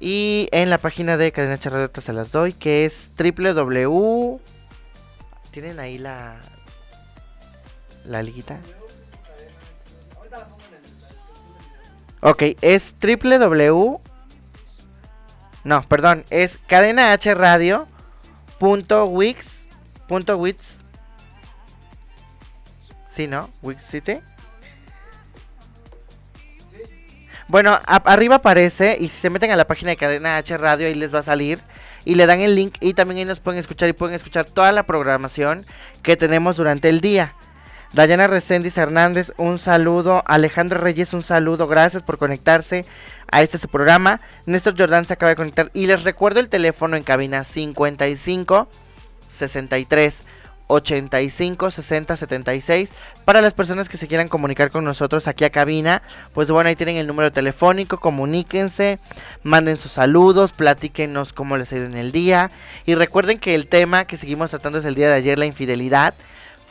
y 0.00 0.48
en 0.52 0.70
la 0.70 0.78
página 0.78 1.16
de 1.16 1.32
Cadena 1.32 1.54
H 1.54 1.70
Radio 1.70 1.90
se 2.00 2.12
las 2.12 2.32
doy 2.32 2.52
que 2.52 2.84
es 2.84 3.08
www 3.18 4.40
tienen 5.50 5.78
ahí 5.78 5.98
la 5.98 6.36
la 8.04 8.22
liguita 8.22 8.58
ok 12.20 12.42
es 12.60 12.94
www 13.00 13.98
no 15.64 15.82
perdón 15.82 16.24
es 16.30 16.58
cadena 16.66 17.12
h 17.12 17.34
radio 17.34 17.86
punto 18.58 19.06
punto 20.08 20.40
Sí, 23.16 23.26
¿no? 23.26 23.48
Wix 23.62 23.80
City. 23.90 24.18
Bueno, 27.48 27.78
arriba 27.86 28.36
aparece 28.36 28.98
y 29.00 29.08
si 29.08 29.20
se 29.20 29.30
meten 29.30 29.50
a 29.52 29.56
la 29.56 29.66
página 29.66 29.90
de 29.90 29.96
Cadena 29.96 30.36
H 30.36 30.54
Radio 30.58 30.86
ahí 30.86 30.94
les 30.94 31.14
va 31.14 31.20
a 31.20 31.22
salir 31.22 31.60
y 32.04 32.16
le 32.16 32.26
dan 32.26 32.40
el 32.40 32.54
link 32.54 32.76
y 32.80 32.92
también 32.92 33.18
ahí 33.18 33.24
nos 33.24 33.40
pueden 33.40 33.58
escuchar 33.58 33.88
y 33.88 33.94
pueden 33.94 34.16
escuchar 34.16 34.44
toda 34.44 34.70
la 34.72 34.82
programación 34.82 35.64
que 36.02 36.16
tenemos 36.16 36.56
durante 36.56 36.88
el 36.90 37.00
día. 37.00 37.34
Dayana 37.92 38.26
Reséndiz 38.26 38.76
Hernández, 38.76 39.32
un 39.36 39.58
saludo. 39.58 40.22
Alejandro 40.26 40.80
Reyes, 40.80 41.12
un 41.12 41.22
saludo. 41.22 41.68
Gracias 41.68 42.02
por 42.02 42.18
conectarse 42.18 42.84
a 43.30 43.42
este 43.42 43.58
su 43.58 43.68
programa. 43.68 44.20
Néstor 44.44 44.76
Jordán 44.76 45.06
se 45.06 45.12
acaba 45.12 45.30
de 45.30 45.36
conectar 45.36 45.70
y 45.72 45.86
les 45.86 46.04
recuerdo 46.04 46.40
el 46.40 46.48
teléfono 46.48 46.96
en 46.96 47.04
cabina 47.04 47.44
55 47.44 48.68
63 49.28 50.18
85 50.68 51.70
60 51.70 52.16
76 52.16 52.90
para 53.24 53.40
las 53.40 53.54
personas 53.54 53.88
que 53.88 53.96
se 53.96 54.08
quieran 54.08 54.28
comunicar 54.28 54.70
con 54.72 54.84
nosotros 54.84 55.28
aquí 55.28 55.44
a 55.44 55.50
cabina 55.50 56.02
pues 56.32 56.50
bueno 56.50 56.68
ahí 56.68 56.74
tienen 56.74 56.96
el 56.96 57.06
número 57.06 57.30
telefónico 57.30 57.98
comuníquense 58.00 58.98
manden 59.44 59.76
sus 59.76 59.92
saludos 59.92 60.52
platíquenos 60.52 61.32
cómo 61.32 61.56
les 61.56 61.72
ha 61.72 61.76
ido 61.76 61.86
en 61.86 61.96
el 61.96 62.10
día 62.10 62.50
y 62.84 62.96
recuerden 62.96 63.38
que 63.38 63.54
el 63.54 63.68
tema 63.68 64.06
que 64.06 64.16
seguimos 64.16 64.50
tratando 64.50 64.80
es 64.80 64.84
el 64.84 64.96
día 64.96 65.08
de 65.08 65.14
ayer 65.14 65.38
la 65.38 65.46
infidelidad 65.46 66.14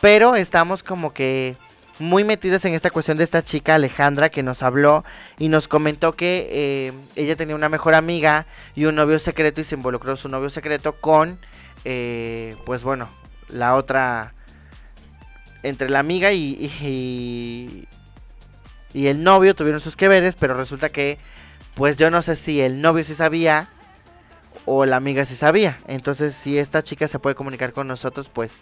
pero 0.01 0.36
estamos 0.36 0.84
como 0.84 1.13
que 1.13 1.58
muy 1.99 2.23
metidas 2.23 2.65
en 2.65 2.73
esta 2.73 2.89
cuestión 2.89 3.17
de 3.17 3.23
esta 3.23 3.43
chica 3.43 3.75
Alejandra 3.75 4.29
que 4.29 4.43
nos 4.43 4.63
habló 4.63 5.05
y 5.39 5.47
nos 5.47 5.67
comentó 5.67 6.13
que 6.13 6.47
eh, 6.51 6.93
ella 7.15 7.36
tenía 7.36 7.55
una 7.55 7.69
mejor 7.69 7.95
amiga 7.95 8.45
y 8.75 8.86
un 8.86 8.95
novio 8.95 9.17
secreto 9.19 9.62
y 9.62 9.63
se 9.63 9.75
involucró 9.75 10.17
su 10.17 10.27
novio 10.27 10.49
secreto 10.49 10.93
con 10.93 11.39
eh, 11.86 12.55
pues 12.65 12.84
bueno 12.84 13.10
la 13.49 13.75
otra 13.75 14.34
entre 15.63 15.89
la 15.89 15.99
amiga 15.99 16.31
y, 16.31 16.71
y, 18.93 19.08
el 19.08 19.23
novio 19.23 19.55
tuvieron 19.55 19.81
sus 19.81 19.95
que 19.95 20.08
veres, 20.08 20.36
pero 20.39 20.55
resulta 20.55 20.89
que 20.89 21.17
pues 21.73 21.97
yo 21.97 22.10
no 22.10 22.21
sé 22.21 22.36
si 22.36 22.62
el 22.62 22.81
novio 22.81 23.03
sí 23.03 23.13
sabía 23.13 23.67
o 24.65 24.86
la 24.86 24.95
amiga 24.95 25.25
sí 25.25 25.36
sabía. 25.36 25.79
Entonces, 25.88 26.36
si 26.41 26.58
esta 26.58 26.84
chica 26.84 27.08
se 27.08 27.19
puede 27.19 27.36
comunicar 27.36 27.73
con 27.73 27.88
nosotros, 27.88 28.29
pues 28.31 28.62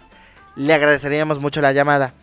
le 0.56 0.74
agradeceríamos 0.74 1.39
mucho 1.39 1.62
la 1.62 1.74
llamada. 1.74 2.13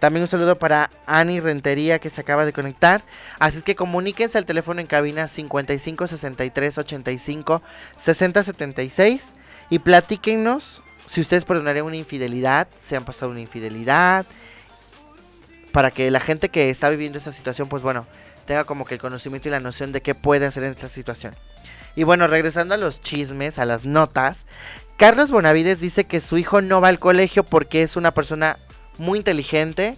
También 0.00 0.22
un 0.22 0.28
saludo 0.28 0.56
para 0.56 0.90
Ani 1.06 1.40
Rentería 1.40 1.98
que 1.98 2.10
se 2.10 2.20
acaba 2.20 2.44
de 2.44 2.52
conectar. 2.52 3.02
Así 3.38 3.58
es 3.58 3.64
que 3.64 3.74
comuníquense 3.74 4.38
al 4.38 4.46
teléfono 4.46 4.80
en 4.80 4.86
cabina 4.86 5.26
55 5.26 6.06
63 6.06 6.78
85 6.78 7.62
60 8.04 8.42
76 8.44 9.22
y 9.70 9.78
platíquenos 9.80 10.82
si 11.08 11.22
ustedes 11.22 11.44
perdonarían 11.44 11.86
una 11.86 11.96
infidelidad, 11.96 12.68
se 12.82 12.96
han 12.96 13.04
pasado 13.04 13.30
una 13.30 13.40
infidelidad, 13.40 14.26
para 15.72 15.90
que 15.90 16.10
la 16.10 16.20
gente 16.20 16.50
que 16.50 16.70
está 16.70 16.90
viviendo 16.90 17.18
esta 17.18 17.32
situación, 17.32 17.68
pues 17.68 17.82
bueno, 17.82 18.06
tenga 18.46 18.64
como 18.64 18.84
que 18.84 18.94
el 18.94 19.00
conocimiento 19.00 19.48
y 19.48 19.50
la 19.50 19.60
noción 19.60 19.92
de 19.92 20.02
qué 20.02 20.14
puede 20.14 20.46
hacer 20.46 20.64
en 20.64 20.72
esta 20.72 20.88
situación. 20.88 21.34
Y 21.96 22.04
bueno, 22.04 22.26
regresando 22.26 22.74
a 22.74 22.78
los 22.78 23.00
chismes, 23.00 23.58
a 23.58 23.64
las 23.64 23.84
notas, 23.84 24.38
Carlos 24.98 25.30
Bonavides 25.30 25.78
dice 25.78 26.04
que 26.04 26.18
su 26.18 26.38
hijo 26.38 26.60
no 26.60 26.80
va 26.80 26.88
al 26.88 26.98
colegio 26.98 27.44
porque 27.44 27.82
es 27.82 27.94
una 27.94 28.10
persona 28.10 28.58
muy 28.98 29.18
inteligente 29.18 29.94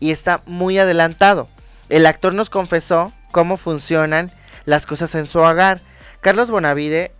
y 0.00 0.10
está 0.10 0.42
muy 0.46 0.78
adelantado. 0.78 1.46
El 1.88 2.06
actor 2.06 2.34
nos 2.34 2.50
confesó 2.50 3.12
cómo 3.30 3.56
funcionan 3.56 4.32
las 4.64 4.84
cosas 4.84 5.14
en 5.14 5.28
su 5.28 5.38
hogar. 5.38 5.78
Carlos 6.20 6.50
Bonavide, 6.50 7.12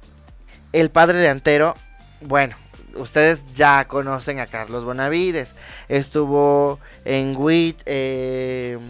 el 0.73 0.91
padre 0.91 1.19
de 1.19 1.29
Antero, 1.29 1.77
bueno, 2.23 2.57
ustedes 2.97 3.55
ya 3.55 3.85
conocen 3.87 4.41
a 4.41 4.47
Carlos 4.47 4.85
Bonavides. 4.85 5.53
Estuvo 5.89 6.81
en 7.05 7.37
Wit, 7.37 7.83
eh, 7.87 8.81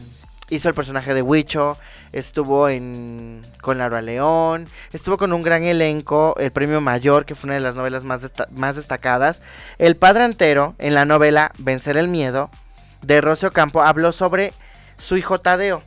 hizo 0.49 0.71
el 0.71 0.75
personaje 0.75 1.13
de 1.13 1.21
Huicho, 1.21 1.77
estuvo 2.13 2.69
en 2.69 3.41
con 3.61 3.79
Laura 3.79 4.03
León, 4.03 4.67
estuvo 4.93 5.17
con 5.19 5.33
un 5.33 5.43
gran 5.43 5.65
elenco, 5.65 6.35
el 6.39 6.53
premio 6.53 6.81
mayor, 6.81 7.25
que 7.25 7.35
fue 7.35 7.49
una 7.49 7.55
de 7.55 7.61
las 7.61 7.75
novelas 7.75 8.05
más, 8.05 8.21
más 8.51 8.77
destacadas. 8.77 9.41
El 9.79 9.97
padre 9.97 10.25
entero, 10.25 10.75
en 10.79 10.95
la 10.95 11.05
novela 11.05 11.53
Vencer 11.59 11.97
el 11.97 12.09
Miedo, 12.09 12.51
de 13.03 13.21
Rocio 13.21 13.51
Campo, 13.51 13.83
habló 13.83 14.13
sobre 14.13 14.53
su 14.99 15.17
hijo 15.17 15.41
Tadeo. 15.41 15.83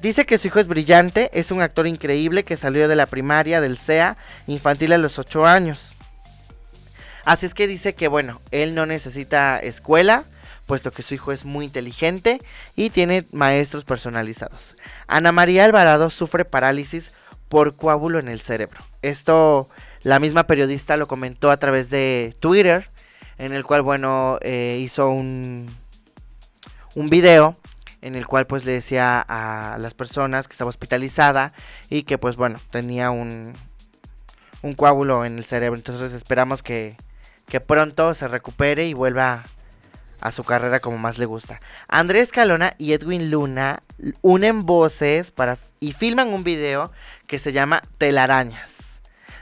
Dice 0.00 0.26
que 0.26 0.38
su 0.38 0.48
hijo 0.48 0.60
es 0.60 0.66
brillante, 0.66 1.30
es 1.32 1.50
un 1.50 1.62
actor 1.62 1.86
increíble 1.86 2.44
que 2.44 2.56
salió 2.56 2.86
de 2.86 2.96
la 2.96 3.06
primaria 3.06 3.60
del 3.60 3.78
CEA 3.78 4.16
infantil 4.46 4.92
a 4.92 4.98
los 4.98 5.18
8 5.18 5.46
años. 5.46 5.94
Así 7.24 7.46
es 7.46 7.54
que 7.54 7.66
dice 7.66 7.94
que 7.94 8.06
bueno, 8.06 8.40
él 8.50 8.74
no 8.74 8.86
necesita 8.86 9.58
escuela, 9.58 10.24
puesto 10.66 10.90
que 10.90 11.02
su 11.02 11.14
hijo 11.14 11.32
es 11.32 11.44
muy 11.44 11.64
inteligente 11.64 12.42
y 12.74 12.90
tiene 12.90 13.24
maestros 13.32 13.84
personalizados. 13.84 14.74
Ana 15.06 15.32
María 15.32 15.64
Alvarado 15.64 16.10
sufre 16.10 16.44
parálisis 16.44 17.14
por 17.48 17.76
coágulo 17.76 18.18
en 18.18 18.28
el 18.28 18.40
cerebro. 18.40 18.80
Esto 19.02 19.68
la 20.02 20.20
misma 20.20 20.44
periodista 20.44 20.96
lo 20.96 21.08
comentó 21.08 21.50
a 21.50 21.56
través 21.56 21.90
de 21.90 22.36
Twitter, 22.40 22.90
en 23.38 23.52
el 23.52 23.64
cual, 23.64 23.82
bueno, 23.82 24.38
eh, 24.42 24.78
hizo 24.80 25.10
un, 25.10 25.66
un 26.94 27.10
video 27.10 27.56
en 28.02 28.14
el 28.14 28.26
cual 28.26 28.46
pues 28.46 28.64
le 28.64 28.72
decía 28.72 29.20
a 29.20 29.78
las 29.78 29.94
personas 29.94 30.46
que 30.46 30.52
estaba 30.52 30.68
hospitalizada 30.68 31.52
y 31.90 32.04
que 32.04 32.18
pues 32.18 32.36
bueno, 32.36 32.60
tenía 32.70 33.10
un, 33.10 33.52
un 34.62 34.74
coágulo 34.74 35.24
en 35.24 35.38
el 35.38 35.44
cerebro. 35.44 35.76
Entonces 35.76 36.12
esperamos 36.12 36.62
que, 36.62 36.96
que 37.48 37.60
pronto 37.60 38.14
se 38.14 38.28
recupere 38.28 38.86
y 38.86 38.94
vuelva 38.94 39.42
a 40.20 40.30
su 40.30 40.44
carrera 40.44 40.80
como 40.80 40.98
más 40.98 41.18
le 41.18 41.26
gusta. 41.26 41.60
Andrés 41.88 42.30
Calona 42.32 42.74
y 42.78 42.92
Edwin 42.92 43.30
Luna 43.30 43.82
unen 44.22 44.66
voces 44.66 45.30
para 45.30 45.58
y 45.80 45.92
filman 45.92 46.28
un 46.28 46.44
video 46.44 46.90
que 47.26 47.38
se 47.38 47.52
llama 47.52 47.82
Telarañas. 47.98 48.76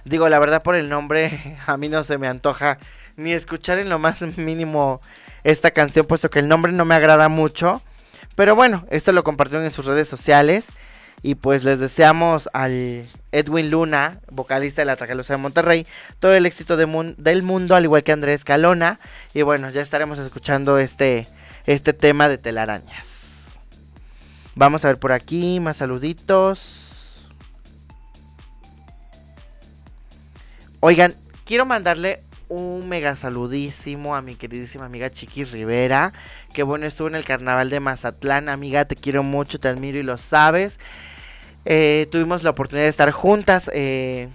Digo, 0.05 0.29
la 0.29 0.39
verdad 0.39 0.63
por 0.63 0.75
el 0.75 0.89
nombre 0.89 1.57
a 1.67 1.77
mí 1.77 1.89
no 1.89 2.05
se 2.05 2.19
me 2.19 2.29
antoja 2.29 2.79
ni 3.17 3.33
escuchar 3.33 3.79
en 3.79 3.89
lo 3.89 3.99
más 3.99 4.23
mínimo 4.37 5.01
esta 5.45 5.71
canción, 5.71 6.07
puesto 6.07 6.31
que 6.31 6.41
el 6.41 6.49
nombre 6.49 6.73
no 6.73 6.85
me 6.85 6.95
agrada 6.95 7.29
mucho. 7.29 7.83
Pero 8.35 8.57
bueno, 8.57 8.85
esto 8.91 9.13
lo 9.13 9.23
compartieron 9.23 9.65
en 9.65 9.71
sus 9.71 9.87
redes 9.87 10.09
sociales 10.09 10.67
y 11.25 11.37
pues 11.37 11.65
les 11.65 11.79
deseamos 11.79 12.51
al 12.53 13.09
Edwin 13.33 13.71
Luna, 13.71 14.21
vocalista 14.31 14.83
de 14.83 14.87
la 14.87 14.97
Tracalosa 14.97 15.33
de 15.33 15.39
Monterrey, 15.39 15.87
todo 16.19 16.35
el 16.35 16.45
éxito 16.45 16.77
del 16.77 17.43
mundo, 17.43 17.75
al 17.75 17.85
igual 17.85 18.03
que 18.03 18.13
Andrés 18.13 18.45
Calona. 18.45 19.01
Y 19.33 19.41
bueno, 19.41 19.71
ya 19.71 19.81
estaremos 19.81 20.19
escuchando 20.19 20.77
este, 20.77 21.27
este 21.65 21.95
tema 21.95 22.29
de 22.29 22.37
telarañas. 22.37 23.07
Vamos 24.55 24.85
a 24.85 24.89
ver 24.89 24.99
por 24.99 25.13
aquí, 25.13 25.61
más 25.61 25.79
saluditos. 25.79 27.25
Oigan, 30.81 31.15
quiero 31.47 31.65
mandarle 31.65 32.21
un 32.51 32.87
mega 32.87 33.17
saludísimo 33.17 34.15
a 34.15 34.21
mi 34.21 34.35
queridísima 34.35 34.85
amiga 34.85 35.09
Chiquis 35.09 35.53
Rivera. 35.53 36.13
Que 36.53 36.65
bueno, 36.65 36.85
estuvo 36.85 37.09
en 37.09 37.15
el 37.15 37.25
carnaval 37.25 37.71
de 37.71 37.81
Mazatlán. 37.81 38.51
Amiga, 38.51 38.85
te 38.85 38.95
quiero 38.95 39.23
mucho, 39.23 39.59
te 39.59 39.69
admiro 39.69 39.99
y 39.99 40.03
lo 40.03 40.19
sabes. 40.19 40.79
Eh, 41.64 42.09
tuvimos 42.11 42.42
la 42.42 42.50
oportunidad 42.50 42.85
de 42.85 42.90
estar 42.90 43.11
juntas 43.11 43.70
eh, 43.72 44.29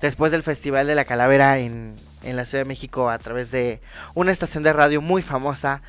después 0.00 0.30
del 0.30 0.44
Festival 0.44 0.86
de 0.86 0.94
la 0.94 1.04
Calavera 1.04 1.58
en, 1.58 1.96
en, 2.22 2.36
la 2.36 2.44
Ciudad 2.44 2.62
de 2.62 2.68
México 2.68 3.10
a 3.10 3.18
través 3.18 3.50
de 3.50 3.80
una 4.14 4.30
estación 4.30 4.62
de 4.62 4.72
radio 4.72 5.00
muy 5.00 5.22
famosa 5.22 5.82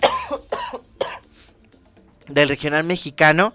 del 2.28 2.48
regional 2.48 2.84
mexicano. 2.84 3.52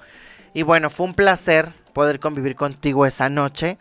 Y 0.54 0.64
bueno, 0.64 0.90
fue 0.90 1.06
un 1.06 1.14
placer 1.14 1.72
poder 1.94 2.20
convivir 2.20 2.56
contigo 2.56 3.06
esa 3.06 3.30
noche. 3.30 3.78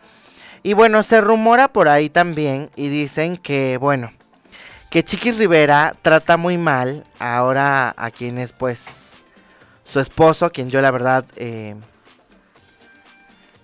Y 0.63 0.73
bueno, 0.73 1.03
se 1.03 1.19
rumora 1.19 1.67
por 1.67 1.89
ahí 1.89 2.09
también 2.09 2.69
y 2.77 2.87
dicen 2.87 3.35
que, 3.35 3.77
bueno, 3.77 4.13
que 4.89 5.03
Chiquis 5.03 5.37
Rivera 5.37 5.93
trata 6.01 6.37
muy 6.37 6.57
mal 6.57 7.03
ahora 7.19 7.93
a 7.97 8.11
quien 8.11 8.37
es 8.37 8.53
pues 8.53 8.79
su 9.83 9.99
esposo, 9.99 10.51
quien 10.51 10.69
yo 10.69 10.79
la 10.79 10.91
verdad... 10.91 11.25
Eh, 11.35 11.75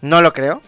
no 0.02 0.22
lo 0.22 0.34
creo. 0.34 0.62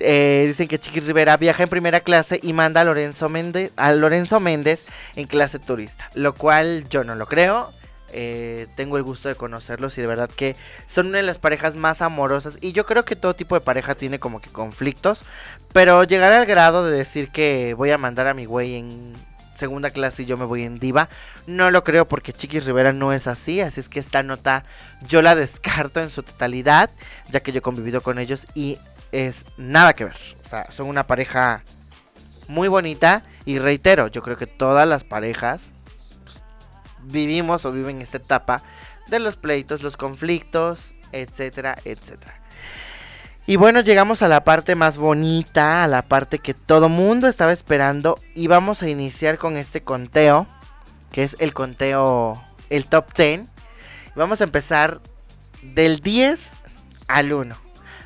Eh, 0.00 0.44
dicen 0.46 0.68
que 0.68 0.78
Chiquis 0.78 1.06
Rivera 1.06 1.36
viaja 1.36 1.64
en 1.64 1.68
primera 1.68 2.00
clase 2.00 2.38
y 2.40 2.52
manda 2.52 2.82
a 2.82 2.84
Lorenzo 2.84 3.28
Méndez, 3.28 3.72
a 3.76 3.92
Lorenzo 3.92 4.38
Méndez 4.38 4.86
en 5.16 5.26
clase 5.26 5.58
turista. 5.58 6.08
Lo 6.14 6.34
cual 6.34 6.88
yo 6.88 7.04
no 7.04 7.14
lo 7.14 7.26
creo. 7.26 7.72
Eh, 8.10 8.68
tengo 8.74 8.96
el 8.96 9.02
gusto 9.02 9.28
de 9.28 9.34
conocerlos 9.34 9.98
y 9.98 10.00
de 10.00 10.06
verdad 10.06 10.30
que 10.34 10.56
son 10.86 11.08
una 11.08 11.18
de 11.18 11.24
las 11.24 11.38
parejas 11.38 11.76
más 11.76 12.00
amorosas. 12.00 12.58
Y 12.60 12.72
yo 12.72 12.86
creo 12.86 13.04
que 13.04 13.16
todo 13.16 13.34
tipo 13.34 13.54
de 13.54 13.60
pareja 13.60 13.94
tiene 13.94 14.18
como 14.18 14.40
que 14.40 14.50
conflictos. 14.50 15.22
Pero 15.72 16.04
llegar 16.04 16.32
al 16.32 16.46
grado 16.46 16.86
de 16.86 16.96
decir 16.96 17.30
que 17.30 17.74
voy 17.74 17.90
a 17.90 17.98
mandar 17.98 18.28
a 18.28 18.34
mi 18.34 18.44
güey 18.44 18.76
en 18.76 19.12
segunda 19.58 19.90
clase 19.90 20.22
y 20.22 20.26
yo 20.26 20.36
me 20.36 20.44
voy 20.44 20.62
en 20.62 20.78
diva. 20.78 21.08
No 21.46 21.70
lo 21.70 21.82
creo 21.84 22.06
porque 22.06 22.32
Chiquis 22.32 22.64
Rivera 22.64 22.92
no 22.92 23.12
es 23.12 23.26
así. 23.26 23.60
Así 23.60 23.80
es 23.80 23.88
que 23.88 24.00
esta 24.00 24.22
nota 24.22 24.64
yo 25.06 25.20
la 25.20 25.34
descarto 25.34 26.00
en 26.00 26.10
su 26.10 26.22
totalidad. 26.22 26.90
Ya 27.30 27.40
que 27.40 27.52
yo 27.52 27.58
he 27.58 27.62
convivido 27.62 28.00
con 28.00 28.18
ellos 28.18 28.46
y 28.54 28.78
es 29.12 29.44
nada 29.56 29.92
que 29.92 30.04
ver. 30.04 30.16
O 30.44 30.48
sea, 30.48 30.70
son 30.70 30.86
una 30.86 31.06
pareja 31.06 31.64
muy 32.46 32.68
bonita. 32.68 33.24
Y 33.44 33.58
reitero, 33.58 34.08
yo 34.08 34.22
creo 34.22 34.36
que 34.36 34.46
todas 34.46 34.86
las 34.86 35.04
parejas 35.04 35.70
pues, 36.24 36.40
vivimos 37.02 37.64
o 37.64 37.72
viven 37.72 38.00
esta 38.00 38.18
etapa 38.18 38.62
de 39.08 39.18
los 39.18 39.36
pleitos, 39.36 39.82
los 39.82 39.96
conflictos, 39.96 40.94
etcétera, 41.12 41.76
etcétera. 41.84 42.40
Y 43.48 43.56
bueno, 43.56 43.80
llegamos 43.80 44.20
a 44.20 44.28
la 44.28 44.44
parte 44.44 44.74
más 44.74 44.98
bonita, 44.98 45.82
a 45.82 45.86
la 45.86 46.02
parte 46.02 46.38
que 46.38 46.52
todo 46.52 46.90
mundo 46.90 47.28
estaba 47.28 47.50
esperando. 47.50 48.20
Y 48.34 48.46
vamos 48.46 48.82
a 48.82 48.90
iniciar 48.90 49.38
con 49.38 49.56
este 49.56 49.80
conteo, 49.80 50.46
que 51.12 51.22
es 51.22 51.34
el 51.38 51.54
conteo, 51.54 52.34
el 52.68 52.84
top 52.84 53.06
10. 53.16 53.44
Vamos 54.14 54.42
a 54.42 54.44
empezar 54.44 55.00
del 55.62 56.00
10 56.00 56.38
al 57.06 57.32
1. 57.32 57.56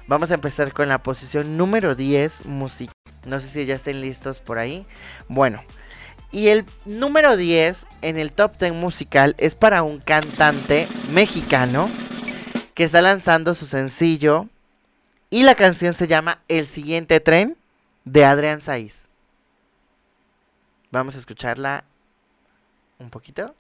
Vamos 0.07 0.31
a 0.31 0.35
empezar 0.35 0.73
con 0.73 0.89
la 0.89 1.03
posición 1.03 1.57
número 1.57 1.97
10, 1.97 2.47
música. 2.47 2.93
No 3.27 3.41
sé 3.41 3.49
si 3.49 3.67
ya 3.67 3.75
estén 3.75 4.01
listos 4.01 4.41
por 4.41 4.61
ahí. 4.61 4.87
Bueno, 5.27 5.61
y 6.31 6.51
el 6.51 6.65
número 6.85 7.37
10 7.37 7.85
en 8.03 8.17
el 8.17 8.31
top 8.31 8.53
10 8.61 8.75
musical 8.75 9.35
es 9.39 9.57
para 9.57 9.83
un 9.83 9.99
cantante 9.99 10.87
mexicano 11.11 11.91
que 12.75 12.85
está 12.85 13.03
lanzando 13.03 13.57
su 13.57 13.67
sencillo 13.67 14.47
y 15.33 15.45
la 15.45 15.55
canción 15.55 15.95
se 15.95 16.07
llama 16.07 16.43
El 16.47 16.67
siguiente 16.67 17.19
tren 17.19 17.57
de 18.05 18.27
Adrián 18.27 18.61
Saiz. 18.61 19.01
Vamos 20.91 21.17
a 21.17 21.19
escucharla 21.19 21.85
un 22.99 23.09
poquito. 23.09 23.55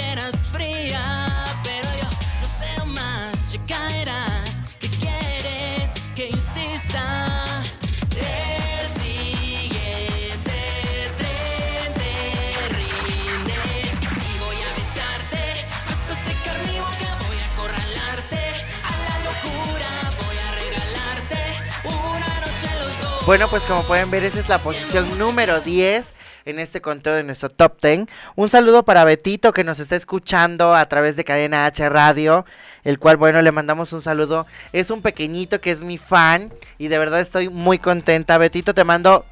A 0.00 0.12
eras 0.12 0.36
fría, 0.52 1.44
pero 1.62 1.88
yo 2.00 2.08
no 2.40 2.48
sé 2.48 2.84
más, 2.86 3.52
ya. 3.66 4.62
¿Qué 4.80 4.88
quieres? 4.88 5.94
que 6.14 6.28
insista. 6.28 7.44
El 8.16 8.88
siguiente 8.88 10.58
tren 11.18 11.92
te 11.94 12.10
y 13.90 14.38
voy 14.38 14.56
a 14.56 14.78
besarte 14.78 15.42
hasta 15.88 16.14
secar 16.14 16.58
mi 16.66 16.78
boca. 16.78 17.08
Voy 17.28 17.36
a 17.36 17.46
acorralarte 17.52 18.42
a 18.82 18.94
la 19.04 19.16
locura. 19.28 19.90
Voy 20.24 20.38
a 20.38 20.48
regalarte 20.60 21.40
una 21.84 22.40
noche 22.40 22.68
los 22.78 22.94
dos. 23.00 23.26
Bueno, 23.26 23.48
pues 23.48 23.62
como 23.64 23.86
pueden 23.86 24.10
ver, 24.10 24.24
esa 24.24 24.40
es 24.40 24.48
la 24.48 24.58
posición 24.58 25.18
número 25.18 25.60
10 25.60 26.15
en 26.46 26.60
este 26.60 26.80
conteo 26.80 27.14
de 27.14 27.24
nuestro 27.24 27.50
top 27.50 27.80
10. 27.82 28.06
Un 28.36 28.48
saludo 28.48 28.84
para 28.84 29.04
Betito 29.04 29.52
que 29.52 29.64
nos 29.64 29.80
está 29.80 29.96
escuchando 29.96 30.74
a 30.74 30.88
través 30.88 31.16
de 31.16 31.24
Cadena 31.24 31.66
H 31.66 31.88
Radio, 31.88 32.46
el 32.84 32.98
cual, 32.98 33.16
bueno, 33.16 33.42
le 33.42 33.52
mandamos 33.52 33.92
un 33.92 34.00
saludo. 34.00 34.46
Es 34.72 34.90
un 34.90 35.02
pequeñito 35.02 35.60
que 35.60 35.72
es 35.72 35.82
mi 35.82 35.98
fan 35.98 36.50
y 36.78 36.88
de 36.88 36.98
verdad 36.98 37.20
estoy 37.20 37.48
muy 37.48 37.78
contenta. 37.78 38.38
Betito, 38.38 38.74
te 38.74 38.84
mando 38.84 39.26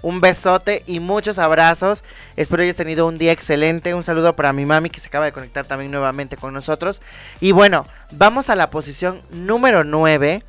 un 0.00 0.20
besote 0.20 0.84
y 0.86 1.00
muchos 1.00 1.40
abrazos. 1.40 2.04
Espero 2.36 2.62
hayas 2.62 2.76
tenido 2.76 3.08
un 3.08 3.18
día 3.18 3.32
excelente. 3.32 3.94
Un 3.94 4.04
saludo 4.04 4.34
para 4.34 4.52
mi 4.52 4.64
mami 4.64 4.90
que 4.90 5.00
se 5.00 5.08
acaba 5.08 5.24
de 5.24 5.32
conectar 5.32 5.66
también 5.66 5.90
nuevamente 5.90 6.36
con 6.36 6.54
nosotros. 6.54 7.02
Y 7.40 7.50
bueno, 7.50 7.84
vamos 8.12 8.48
a 8.48 8.54
la 8.54 8.70
posición 8.70 9.20
número 9.32 9.82
9. 9.82 10.44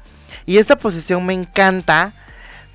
Y 0.46 0.60
esta 0.60 0.76
posición 0.76 1.26
me 1.26 1.34
encanta 1.34 2.14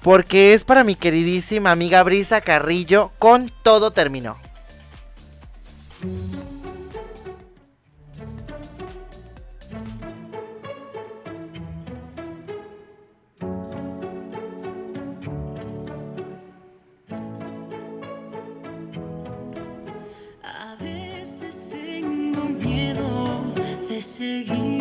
porque 0.05 0.53
es 0.53 0.65
para 0.65 0.85
mi 0.85 0.97
queridísima 0.97 1.71
amiga 1.71 2.03
Brisa 2.03 2.43
Carrillo. 2.43 3.11
Con 3.19 3.51
todo 3.63 3.91
terminó. 3.91 4.37
A 20.43 20.77
veces 20.79 21.71
tengo 21.73 22.45
miedo 22.45 23.55
de 23.89 24.03
seguir. 24.03 24.74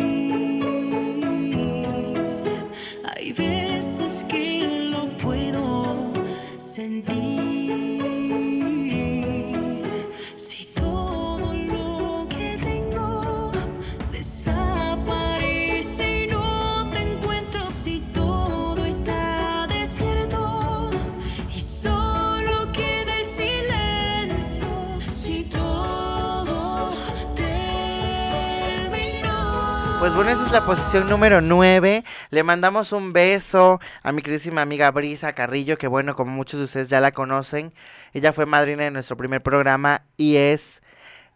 La 30.54 30.64
posición 30.64 31.08
número 31.08 31.40
9. 31.40 32.04
Le 32.30 32.42
mandamos 32.44 32.92
un 32.92 33.12
beso 33.12 33.80
a 34.04 34.12
mi 34.12 34.22
queridísima 34.22 34.62
amiga 34.62 34.88
Brisa 34.92 35.32
Carrillo, 35.32 35.78
que 35.78 35.88
bueno, 35.88 36.14
como 36.14 36.30
muchos 36.30 36.60
de 36.60 36.64
ustedes 36.66 36.88
ya 36.88 37.00
la 37.00 37.10
conocen, 37.10 37.72
ella 38.12 38.32
fue 38.32 38.46
madrina 38.46 38.84
de 38.84 38.92
nuestro 38.92 39.16
primer 39.16 39.42
programa 39.42 40.02
y 40.16 40.36
es... 40.36 40.80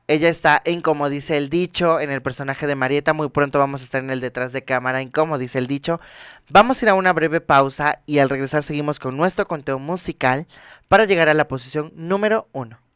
Ella 0.07 0.29
está 0.29 0.63
en 0.65 0.83
Como 0.83 1.11
dice 1.11 1.37
el 1.37 1.49
dicho, 1.49 1.99
en 1.99 2.11
el 2.11 2.23
personaje 2.23 2.69
de 2.69 2.77
Marieta. 2.77 3.13
Muy 3.13 3.29
pronto 3.29 3.59
vamos 3.59 3.81
a 3.81 3.85
estar 3.85 4.05
en 4.05 4.11
el 4.11 4.21
detrás 4.21 4.53
de 4.53 4.63
cámara 4.63 5.01
en 5.01 5.11
Como 5.11 5.37
dice 5.37 5.59
el 5.59 5.67
dicho. 5.67 6.01
Vamos 6.49 6.81
a 6.81 6.85
ir 6.85 6.89
a 6.91 6.95
una 6.95 7.13
breve 7.13 7.41
pausa 7.41 8.01
y 8.07 8.21
al 8.21 8.31
regresar 8.31 8.63
seguimos 8.63 9.01
con 9.01 9.17
nuestro 9.17 9.49
conteo 9.49 9.81
musical 9.81 10.47
para 10.87 11.07
llegar 11.07 11.29
a 11.29 11.35
la 11.35 11.49
posición 11.49 11.93
número 11.97 12.47
1. 12.53 12.88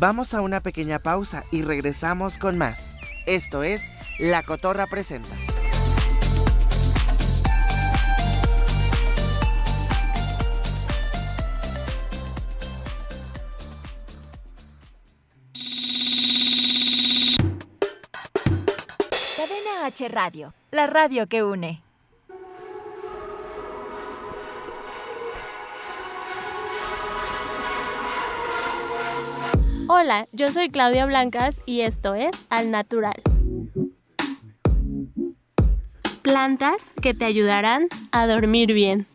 Vamos 0.00 0.32
a 0.32 0.42
una 0.42 0.60
pequeña 0.60 1.00
pausa 1.00 1.42
y 1.50 1.62
regresamos 1.62 2.38
con 2.38 2.56
más. 2.56 2.94
Esto 3.26 3.64
es 3.64 3.82
La 4.20 4.44
Cotorra 4.44 4.86
Presenta. 4.86 5.28
Cadena 19.36 19.86
H 19.86 20.08
Radio, 20.08 20.54
la 20.70 20.86
radio 20.86 21.26
que 21.26 21.42
une. 21.42 21.87
Hola, 29.90 30.28
yo 30.32 30.52
soy 30.52 30.68
Claudia 30.68 31.06
Blancas 31.06 31.62
y 31.64 31.80
esto 31.80 32.14
es 32.14 32.46
Al 32.50 32.70
Natural. 32.70 33.14
Plantas 36.20 36.92
que 37.00 37.14
te 37.14 37.24
ayudarán 37.24 37.88
a 38.12 38.26
dormir 38.26 38.74
bien. 38.74 39.06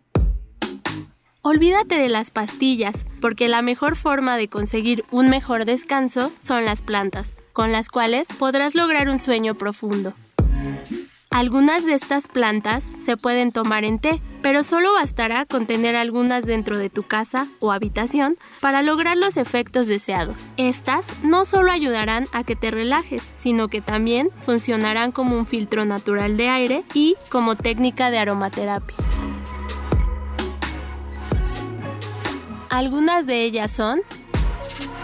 Olvídate 1.43 1.99
de 1.99 2.09
las 2.09 2.31
pastillas, 2.31 3.05
porque 3.21 3.49
la 3.49 3.61
mejor 3.61 3.95
forma 3.95 4.35
de 4.35 4.47
conseguir 4.47 5.05
un 5.11 5.29
mejor 5.29 5.65
descanso 5.65 6.31
son 6.39 6.65
las 6.65 6.81
plantas, 6.81 7.35
con 7.53 7.71
las 7.71 7.89
cuales 7.89 8.27
podrás 8.39 8.73
lograr 8.73 9.09
un 9.09 9.19
sueño 9.19 9.53
profundo. 9.53 10.13
Algunas 11.29 11.85
de 11.85 11.93
estas 11.93 12.27
plantas 12.27 12.91
se 13.03 13.15
pueden 13.15 13.51
tomar 13.51 13.83
en 13.83 13.99
té, 13.99 14.21
pero 14.43 14.61
solo 14.61 14.93
bastará 14.93 15.45
con 15.45 15.65
tener 15.65 15.95
algunas 15.95 16.45
dentro 16.45 16.77
de 16.77 16.89
tu 16.89 17.01
casa 17.03 17.47
o 17.59 17.71
habitación 17.71 18.37
para 18.59 18.83
lograr 18.83 19.17
los 19.17 19.37
efectos 19.37 19.87
deseados. 19.87 20.51
Estas 20.57 21.07
no 21.23 21.45
solo 21.45 21.71
ayudarán 21.71 22.27
a 22.33 22.43
que 22.43 22.55
te 22.55 22.69
relajes, 22.69 23.23
sino 23.37 23.69
que 23.69 23.81
también 23.81 24.29
funcionarán 24.41 25.11
como 25.13 25.37
un 25.37 25.47
filtro 25.47 25.85
natural 25.85 26.37
de 26.37 26.49
aire 26.49 26.83
y 26.93 27.15
como 27.29 27.55
técnica 27.55 28.11
de 28.11 28.19
aromaterapia. 28.19 28.97
Algunas 32.69 33.25
de 33.25 33.43
ellas 33.43 33.71
son 33.71 34.01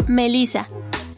Melisa. 0.08 0.68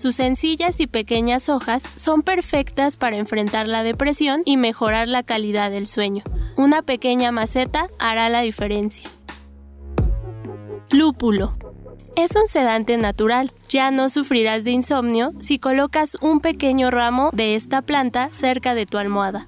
Sus 0.02 0.16
sencillas 0.16 0.80
y 0.80 0.88
pequeñas 0.88 1.48
hojas 1.48 1.84
son 1.96 2.24
perfectas 2.24 2.98
para 2.98 3.18
enfrentar 3.18 3.68
la 3.68 3.84
depresión 3.84 4.42
y 4.46 4.58
mejorar 4.58 5.08
la 5.08 5.22
calidad 5.22 5.70
del 5.70 5.86
sueño. 5.86 6.24
Una 6.58 6.82
pequeña 6.82 7.32
maceta 7.32 7.88
hará 8.00 8.28
la 8.30 8.42
diferencia. 8.42 9.08
Lúpulo. 10.90 11.56
Es 12.16 12.36
un 12.36 12.48
sedante 12.48 12.98
natural. 12.98 13.54
Ya 13.70 13.92
no 13.92 14.10
sufrirás 14.10 14.64
de 14.64 14.72
insomnio 14.72 15.34
si 15.38 15.60
colocas 15.60 16.18
un 16.20 16.40
pequeño 16.40 16.90
ramo 16.90 17.30
de 17.32 17.54
esta 17.54 17.84
planta 17.84 18.30
cerca 18.32 18.74
de 18.74 18.88
tu 18.88 18.98
almohada. 18.98 19.46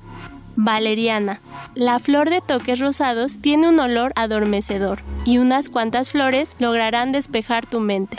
Valeriana. 0.55 1.41
La 1.73 1.97
flor 1.97 2.29
de 2.29 2.41
toques 2.41 2.79
rosados 2.79 3.39
tiene 3.39 3.69
un 3.69 3.79
olor 3.79 4.13
adormecedor 4.15 5.01
y 5.25 5.39
unas 5.39 5.71
cuantas 5.71 6.11
flores 6.11 6.55
lograrán 6.59 7.11
despejar 7.11 7.65
tu 7.65 7.79
mente. 7.79 8.17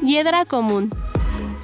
Hiedra 0.00 0.44
común. 0.44 0.90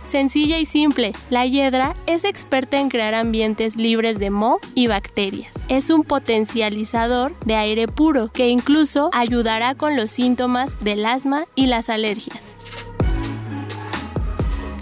Sencilla 0.06 0.58
y 0.58 0.66
simple, 0.66 1.12
la 1.30 1.46
hiedra 1.46 1.94
es 2.06 2.24
experta 2.24 2.78
en 2.78 2.88
crear 2.88 3.14
ambientes 3.14 3.76
libres 3.76 4.18
de 4.18 4.30
moho 4.30 4.60
y 4.74 4.86
bacterias. 4.86 5.52
Es 5.68 5.90
un 5.90 6.04
potencializador 6.04 7.38
de 7.40 7.56
aire 7.56 7.88
puro 7.88 8.30
que 8.32 8.48
incluso 8.48 9.10
ayudará 9.12 9.74
con 9.74 9.96
los 9.96 10.10
síntomas 10.10 10.78
del 10.80 11.04
asma 11.06 11.46
y 11.54 11.66
las 11.66 11.88
alergias. 11.88 12.54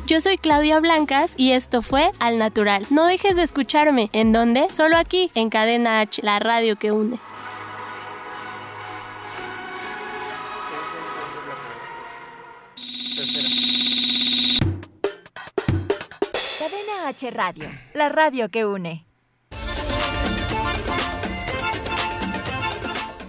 Yo 0.06 0.20
soy 0.20 0.36
Claudia 0.36 0.78
Blancas 0.80 1.32
y 1.36 1.52
esto 1.52 1.80
fue 1.80 2.10
Al 2.18 2.36
Natural. 2.36 2.84
No 2.90 3.06
dejes 3.06 3.36
de 3.36 3.44
escucharme. 3.44 4.10
¿En 4.12 4.32
dónde? 4.32 4.66
Solo 4.70 4.98
aquí, 4.98 5.30
en 5.34 5.48
Cadena 5.48 6.00
H, 6.00 6.20
la 6.22 6.38
radio 6.38 6.76
que 6.76 6.92
une. 6.92 7.18
Radio, 17.12 17.68
la 17.92 18.08
radio 18.08 18.48
que 18.48 18.64
une. 18.64 19.04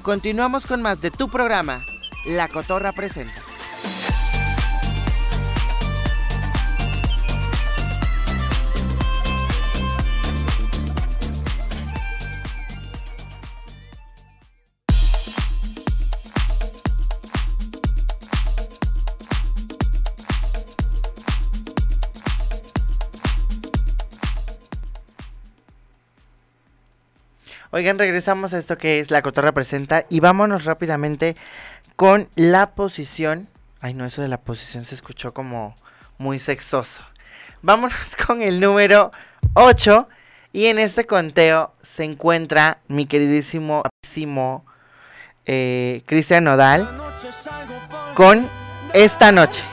Continuamos 0.01 0.65
con 0.65 0.81
más 0.81 1.01
de 1.01 1.11
tu 1.11 1.27
programa, 1.29 1.85
La 2.25 2.47
Cotorra 2.47 2.93
Presenta. 2.93 3.52
Oigan, 27.75 27.97
regresamos 27.97 28.53
a 28.53 28.59
esto 28.59 28.77
que 28.77 28.99
es 28.99 29.09
La 29.09 29.23
Cotorra 29.23 29.51
Presenta 29.51 30.05
y 30.07 30.19
vámonos 30.19 30.63
rápidamente 30.63 31.35
con 31.95 32.29
la 32.35 32.75
posición. 32.75 33.47
Ay, 33.81 33.95
no, 33.95 34.05
eso 34.05 34.21
de 34.21 34.27
la 34.27 34.37
posición 34.37 34.85
se 34.85 34.93
escuchó 34.93 35.33
como 35.33 35.73
muy 36.19 36.37
sexoso. 36.37 37.01
Vámonos 37.63 38.15
con 38.27 38.43
el 38.43 38.59
número 38.59 39.11
8 39.55 40.07
y 40.51 40.67
en 40.67 40.77
este 40.77 41.07
conteo 41.07 41.73
se 41.81 42.03
encuentra 42.03 42.77
mi 42.89 43.07
queridísimo 43.07 43.81
eh, 45.47 46.03
Cristian 46.05 46.43
Nodal 46.43 46.87
con 48.13 48.47
Esta 48.93 49.31
Noche. 49.31 49.63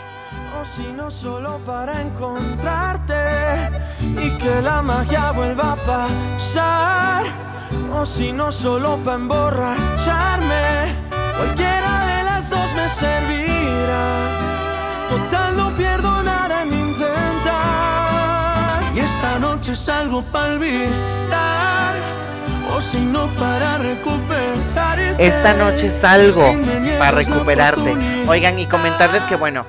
O 0.59 0.65
si 0.65 0.91
no 0.95 1.11
solo 1.11 1.59
para 1.67 2.01
encontrarte 2.01 3.13
y 4.01 4.39
que 4.39 4.63
la 4.63 4.81
magia 4.81 5.33
vuelva 5.33 5.73
a 5.73 5.77
pasar. 5.77 7.50
O 7.92 8.07
si 8.07 8.33
no 8.33 8.53
solo 8.53 8.96
para 8.98 9.16
emborracharme. 9.16 10.94
Cualquiera 11.37 12.07
de 12.07 12.24
las 12.24 12.48
dos 12.48 12.74
me 12.74 12.88
servirá. 12.88 14.38
Total 15.09 15.57
no 15.57 15.70
pierdo 15.76 16.22
nada 16.22 16.62
en 16.62 16.72
intentar. 16.72 18.81
Y 18.94 19.00
esta 19.00 19.38
noche 19.38 19.74
salgo 19.74 20.22
para 20.22 20.55
olvidar. 20.55 21.96
O 22.76 22.81
si 22.81 23.00
no 23.00 23.26
para 23.38 23.79
recuperar. 23.79 24.98
Esta 25.18 25.55
noche 25.55 25.90
salgo 25.90 26.55
para 26.98 27.11
recuperarte. 27.11 27.96
Oigan, 28.29 28.59
y 28.59 28.66
comentarles 28.66 29.22
que 29.24 29.37
bueno, 29.37 29.66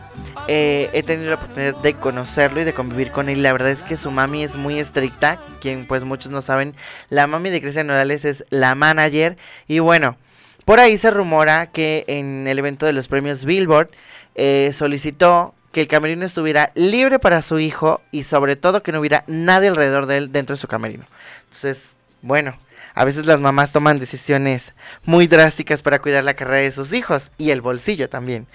eh, 0.48 0.90
he 0.94 1.04
tenido 1.04 1.30
la 1.30 1.36
oportunidad 1.36 1.76
de 1.78 1.94
conocerlo 1.94 2.62
y 2.62 2.64
de 2.64 2.74
convivir 2.74 3.12
con 3.12 3.30
él. 3.30 3.44
La 3.44 3.52
verdad 3.52 3.72
es 3.72 3.84
que 3.84 3.98
su 3.98 4.12
mami 4.12 4.44
es 4.44 4.56
muy 4.56 4.80
estricta. 4.80 5.40
Quien 5.62 5.86
pues 5.86 6.04
muchos 6.04 6.32
no 6.32 6.42
saben, 6.42 6.76
la 7.10 7.28
mami 7.28 7.50
de 7.50 7.62
Cristian 7.62 7.88
Nodales 7.88 8.26
es 8.26 8.46
la 8.50 8.76
manager. 8.76 9.38
Y 9.68 9.80
bueno, 9.80 10.18
por 10.66 10.80
ahí 10.80 10.98
se 10.98 11.12
rumora 11.12 11.68
que 11.68 12.04
en 12.08 12.48
el 12.48 12.60
evento 12.60 12.86
de 12.86 12.94
los 12.94 13.08
premios 13.08 13.46
Billboard 13.46 13.90
eh, 14.36 14.72
solicitó 14.74 15.54
que 15.72 15.82
el 15.82 15.88
camerino 15.88 16.26
estuviera 16.26 16.72
libre 16.76 17.20
para 17.20 17.42
su 17.42 17.60
hijo 17.60 18.02
y 18.12 18.24
sobre 18.24 18.56
todo 18.56 18.84
que 18.84 18.92
no 18.92 19.00
hubiera 19.00 19.24
nadie 19.28 19.70
alrededor 19.70 20.06
de 20.06 20.18
él 20.18 20.32
dentro 20.32 20.56
de 20.56 20.62
su 20.62 20.68
camerino. 20.68 21.06
Entonces, 21.46 21.92
bueno, 22.22 22.56
a 22.94 23.06
veces 23.06 23.26
las 23.26 23.40
mamás 23.40 23.72
toman 23.72 24.00
decisiones 24.00 24.74
muy 25.06 25.28
drásticas 25.28 25.82
para 25.82 26.00
cuidar 26.00 26.24
la 26.24 26.34
carrera 26.34 26.62
de 26.62 26.72
sus 26.72 26.94
hijos 26.94 27.32
y 27.38 27.52
el 27.52 27.62
bolsillo 27.62 28.10
también. 28.10 28.48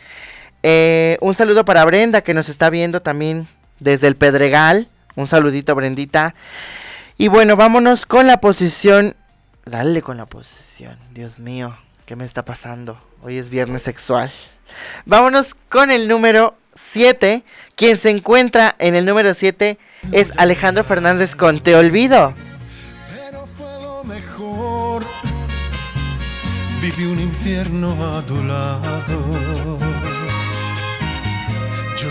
Eh, 0.68 1.16
un 1.20 1.32
saludo 1.32 1.64
para 1.64 1.84
Brenda 1.84 2.22
que 2.22 2.34
nos 2.34 2.48
está 2.48 2.70
viendo 2.70 3.00
también 3.00 3.46
desde 3.78 4.08
el 4.08 4.16
Pedregal. 4.16 4.88
Un 5.14 5.28
saludito, 5.28 5.76
Brendita. 5.76 6.34
Y 7.16 7.28
bueno, 7.28 7.54
vámonos 7.54 8.04
con 8.04 8.26
la 8.26 8.40
posición. 8.40 9.14
Dale 9.64 10.02
con 10.02 10.16
la 10.16 10.26
posición. 10.26 10.98
Dios 11.12 11.38
mío, 11.38 11.76
¿qué 12.04 12.16
me 12.16 12.24
está 12.24 12.44
pasando? 12.44 12.98
Hoy 13.22 13.38
es 13.38 13.48
viernes 13.48 13.82
sexual. 13.82 14.32
Vámonos 15.04 15.54
con 15.68 15.92
el 15.92 16.08
número 16.08 16.56
7. 16.74 17.44
Quien 17.76 17.96
se 17.96 18.10
encuentra 18.10 18.74
en 18.80 18.96
el 18.96 19.06
número 19.06 19.34
7 19.34 19.78
es 20.10 20.32
Alejandro 20.36 20.82
Fernández 20.82 21.36
con 21.36 21.60
Te 21.60 21.76
Olvido. 21.76 22.34
Pero 23.14 23.46
fue 23.56 23.80
lo 23.80 24.02
mejor. 24.02 25.04
Viví 26.82 27.04
un 27.04 27.20
infierno 27.20 27.92
a. 28.04 28.16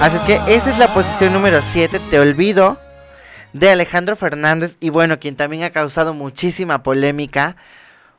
Así 0.00 0.18
que 0.26 0.40
esa 0.46 0.70
es 0.70 0.78
la 0.78 0.92
posición 0.92 1.32
número 1.32 1.62
7, 1.62 1.98
Te 2.10 2.20
Olvido, 2.20 2.78
de 3.52 3.70
Alejandro 3.70 4.14
Fernández. 4.14 4.76
Y 4.78 4.90
bueno, 4.90 5.18
quien 5.18 5.36
también 5.36 5.62
ha 5.62 5.70
causado 5.70 6.12
muchísima 6.12 6.82
polémica, 6.82 7.56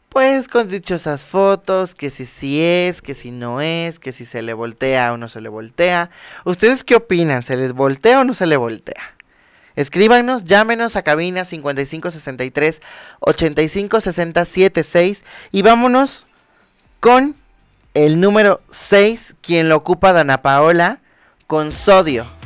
pues 0.10 0.47
con 0.47 0.67
dichosas 0.67 1.26
fotos, 1.26 1.93
que 1.93 2.10
si 2.10 2.26
sí 2.26 2.62
es, 2.62 3.02
que 3.02 3.13
si 3.13 3.30
no 3.30 3.62
es, 3.62 4.00
que 4.00 4.12
si 4.12 4.26
se 4.26 4.41
le 4.41 4.54
voltea 4.54 5.13
o 5.13 5.17
no 5.17 5.30
se 5.30 5.39
le 5.39 5.50
voltea. 5.50 6.10
¿Ustedes 6.45 6.84
qué 6.84 6.95
opinan? 6.95 7.43
¿Se 7.43 7.56
les 7.56 7.73
voltea 7.73 8.21
o 8.21 8.23
no 8.23 8.34
se 8.34 8.47
le 8.47 8.58
voltea? 8.58 9.13
Escríbanos, 9.76 10.45
llámenos 10.45 10.95
a 10.95 11.04
cabina 11.04 11.45
5563 11.45 12.82
856076 13.19 15.21
y 15.52 15.62
vámonos 15.62 16.26
con 17.00 17.36
el 18.05 18.21
número 18.21 18.62
6, 18.69 19.33
quien 19.41 19.69
lo 19.69 19.77
ocupa 19.77 20.13
Dana 20.13 20.43
Paola, 20.43 20.99
con 21.47 21.71
sodio. 21.71 22.37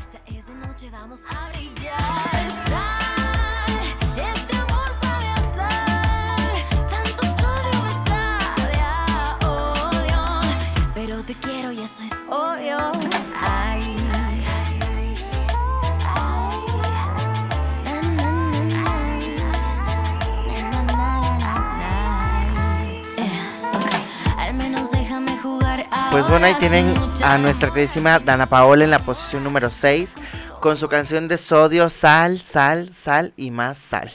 Pues 26.11 26.27
bueno, 26.27 26.45
ahí 26.45 26.55
tienen 26.55 26.93
a 27.23 27.37
nuestra 27.37 27.71
queridísima 27.71 28.19
Dana 28.19 28.45
Paola 28.45 28.83
en 28.83 28.91
la 28.91 28.99
posición 28.99 29.45
número 29.45 29.69
6 29.71 30.13
con 30.59 30.75
su 30.75 30.89
canción 30.89 31.29
de 31.29 31.37
sodio, 31.37 31.89
sal, 31.89 32.41
sal, 32.41 32.89
sal 32.89 33.33
y 33.37 33.49
más 33.49 33.77
sal. 33.77 34.11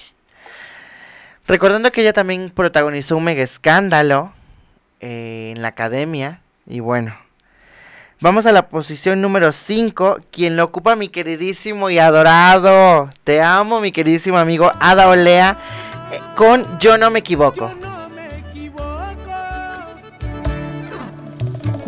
Recordando 1.46 1.90
que 1.90 2.02
ella 2.02 2.12
también 2.12 2.50
protagonizó 2.50 3.16
un 3.16 3.24
mega 3.24 3.42
escándalo 3.42 4.34
eh, 5.00 5.54
en 5.56 5.62
la 5.62 5.68
academia. 5.68 6.42
Y 6.66 6.80
bueno, 6.80 7.16
vamos 8.20 8.44
a 8.44 8.52
la 8.52 8.68
posición 8.68 9.22
número 9.22 9.50
5, 9.50 10.18
quien 10.30 10.56
lo 10.56 10.64
ocupa 10.64 10.96
mi 10.96 11.08
queridísimo 11.08 11.88
y 11.88 11.98
adorado. 11.98 13.10
Te 13.24 13.40
amo, 13.40 13.80
mi 13.80 13.90
queridísimo 13.90 14.36
amigo 14.36 14.70
Ada 14.80 15.08
Olea, 15.08 15.56
eh, 16.12 16.20
con. 16.36 16.78
Yo 16.78 16.98
no 16.98 17.10
me 17.10 17.20
equivoco. 17.20 17.74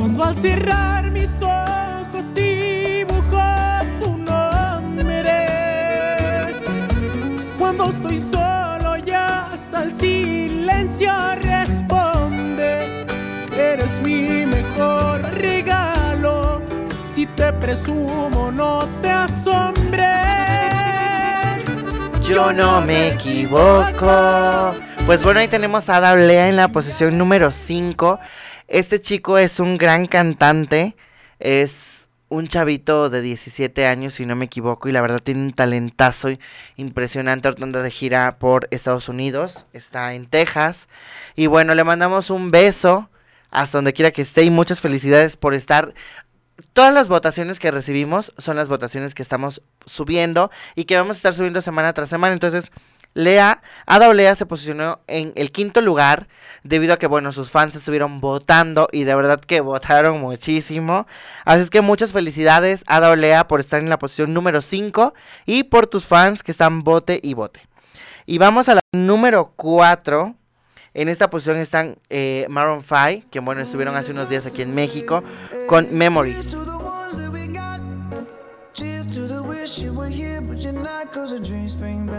Cuando 0.09 0.25
al 0.25 0.37
cerrar 0.39 1.11
mis 1.11 1.31
ojos 1.43 2.33
dibujo 2.35 3.43
tu 4.01 4.17
nombre. 4.17 5.35
Cuando 7.59 7.91
estoy 7.91 8.17
solo 8.17 8.97
y 9.05 9.11
hasta 9.11 9.83
el 9.83 10.01
silencio 10.01 11.13
responde. 11.43 13.05
Eres 13.55 14.01
mi 14.03 14.47
mejor 14.47 15.21
regalo. 15.35 16.63
Si 17.15 17.27
te 17.27 17.53
presumo, 17.53 18.51
no 18.51 18.89
te 19.03 19.11
asombre. 19.11 20.09
Yo 22.23 22.51
no 22.55 22.81
me 22.81 23.09
equivoco. 23.09 24.75
Pues 25.05 25.23
bueno, 25.23 25.41
ahí 25.41 25.49
tenemos 25.49 25.91
a 25.91 25.97
Ada 25.97 26.13
Olea 26.13 26.49
en 26.49 26.57
la 26.57 26.69
posición 26.69 27.19
número 27.19 27.53
5. 27.53 28.19
Este 28.69 29.01
chico 29.01 29.39
es 29.39 29.59
un 29.61 29.79
gran 29.79 30.07
cantante. 30.07 30.95
Es 31.39 32.09
un 32.29 32.47
chavito 32.47 33.09
de 33.09 33.23
17 33.23 33.87
años, 33.87 34.15
si 34.15 34.27
no 34.27 34.37
me 34.37 34.45
equivoco. 34.45 34.89
Y 34.89 34.93
la 34.93 35.01
verdad 35.01 35.21
tiene 35.21 35.41
un 35.41 35.53
talentazo 35.53 36.29
impresionante. 36.77 37.49
Ahorita 37.49 37.83
de 37.83 37.91
gira 37.91 38.39
por 38.39 38.69
Estados 38.71 39.09
Unidos. 39.09 39.67
Está 39.73 40.15
en 40.15 40.27
Texas. 40.27 40.87
Y 41.35 41.47
bueno, 41.47 41.75
le 41.75 41.85
mandamos 41.85 42.31
un 42.31 42.51
beso 42.51 43.09
hasta 43.51 43.79
donde 43.79 43.95
quiera 43.95 44.11
que 44.11 44.23
esté. 44.23 44.43
Y 44.43 44.51
muchas 44.51 44.81
felicidades 44.81 45.37
por 45.37 45.55
estar 45.55 45.95
todas 46.73 46.93
las 46.93 47.09
votaciones 47.09 47.59
que 47.59 47.71
recibimos 47.71 48.33
son 48.37 48.57
las 48.57 48.69
votaciones 48.69 49.15
que 49.15 49.23
estamos 49.23 49.63
subiendo 49.87 50.51
y 50.75 50.85
que 50.85 50.97
vamos 50.97 51.17
a 51.17 51.19
estar 51.19 51.35
subiendo 51.35 51.63
semana 51.63 51.93
tras 51.93 52.09
semana. 52.09 52.35
Entonces, 52.35 52.71
Lea, 53.15 53.63
Ada 53.87 54.09
Olea 54.09 54.35
se 54.35 54.47
posicionó 54.47 55.01
en 55.07 55.33
el 55.35 55.51
quinto 55.51 55.81
lugar 55.81 56.29
debido 56.63 56.95
a 56.95 56.99
que, 56.99 57.07
bueno, 57.07 57.33
sus 57.33 57.51
fans 57.51 57.75
estuvieron 57.75 58.21
votando 58.21 58.89
y 58.93 59.05
de 59.05 59.15
verdad 59.15 59.41
que 59.41 59.61
votaron 59.61 60.21
muchísimo. 60.21 61.07
Así 61.45 61.63
es 61.63 61.71
que 61.71 61.81
muchas 61.81 62.13
felicidades, 62.13 62.85
Ada 62.87 63.11
Olea, 63.11 63.49
por 63.49 63.61
estar 63.61 63.81
en 63.81 63.89
la 63.89 63.99
posición 63.99 64.35
número 64.35 64.61
5 64.61 65.15
y 65.47 65.65
por 65.65 65.87
tus 65.87 66.07
fans 66.07 66.43
que 66.43 66.53
están 66.53 66.85
vote 66.85 67.21
y 67.23 67.35
vote. 67.35 67.61
Y 68.27 68.39
vamos 68.39 68.69
a 68.69 68.75
la 68.75 68.81
número 68.93 69.53
4. 69.57 70.35
En 70.95 71.09
esta 71.09 71.31
posición 71.31 71.59
están 71.59 71.97
eh, 72.11 72.47
Maroon 72.49 72.83
5, 72.83 73.29
que 73.31 73.41
bueno, 73.41 73.61
estuvieron 73.61 73.97
hace 73.97 74.13
unos 74.13 74.29
días 74.29 74.47
aquí 74.47 74.63
en 74.63 74.75
México, 74.75 75.23
con 75.67 75.97
Memories. 75.97 76.57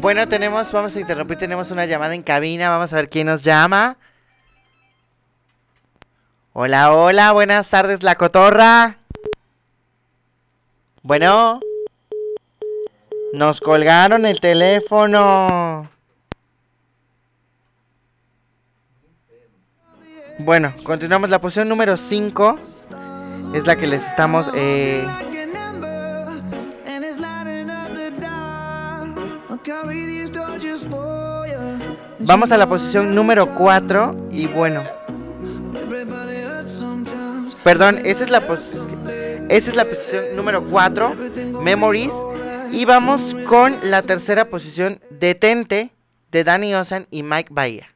Bueno, 0.00 0.28
tenemos, 0.28 0.70
vamos 0.72 0.94
a 0.94 1.00
interrumpir, 1.00 1.38
tenemos 1.38 1.70
una 1.70 1.86
llamada 1.86 2.14
en 2.14 2.22
cabina, 2.22 2.68
vamos 2.68 2.92
a 2.92 2.96
ver 2.96 3.08
quién 3.08 3.26
nos 3.26 3.42
llama. 3.42 3.96
Hola, 6.52 6.92
hola, 6.92 7.32
buenas 7.32 7.68
tardes, 7.68 8.02
la 8.02 8.14
cotorra. 8.14 8.98
Bueno. 11.02 11.60
Nos 13.32 13.60
colgaron 13.60 14.24
el 14.24 14.40
teléfono. 14.40 15.90
Bueno, 20.38 20.72
continuamos. 20.84 21.28
La 21.28 21.40
posición 21.40 21.68
número 21.68 21.96
5 21.96 22.58
es 23.54 23.66
la 23.66 23.76
que 23.76 23.86
les 23.86 24.02
estamos... 24.02 24.46
eh, 24.54 25.04
vamos 32.20 32.50
a 32.50 32.56
la 32.56 32.66
posición 32.68 33.14
número 33.14 33.46
4 33.46 34.28
y 34.30 34.46
bueno. 34.46 34.82
Perdón, 37.64 37.98
esa 38.04 38.24
es 38.24 38.30
la 38.30 38.38
esa 39.48 39.70
es 39.70 39.74
la 39.74 39.84
posición 39.84 40.24
número 40.36 40.64
4, 40.64 41.14
Memories. 41.62 42.12
Y 42.72 42.84
vamos 42.84 43.34
con 43.48 43.74
la 43.82 44.02
tercera 44.02 44.46
posición, 44.46 45.00
Detente, 45.10 45.92
de 46.30 46.44
Danny 46.44 46.74
Ocean 46.74 47.06
y 47.10 47.22
Mike 47.22 47.50
Bahía. 47.52 47.86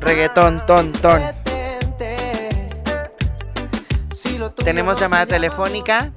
Reggaetón, 0.00 0.66
ton, 0.66 0.92
ton. 0.92 1.43
Tenemos 4.56 5.00
llamada 5.00 5.26
telefónica. 5.26 6.12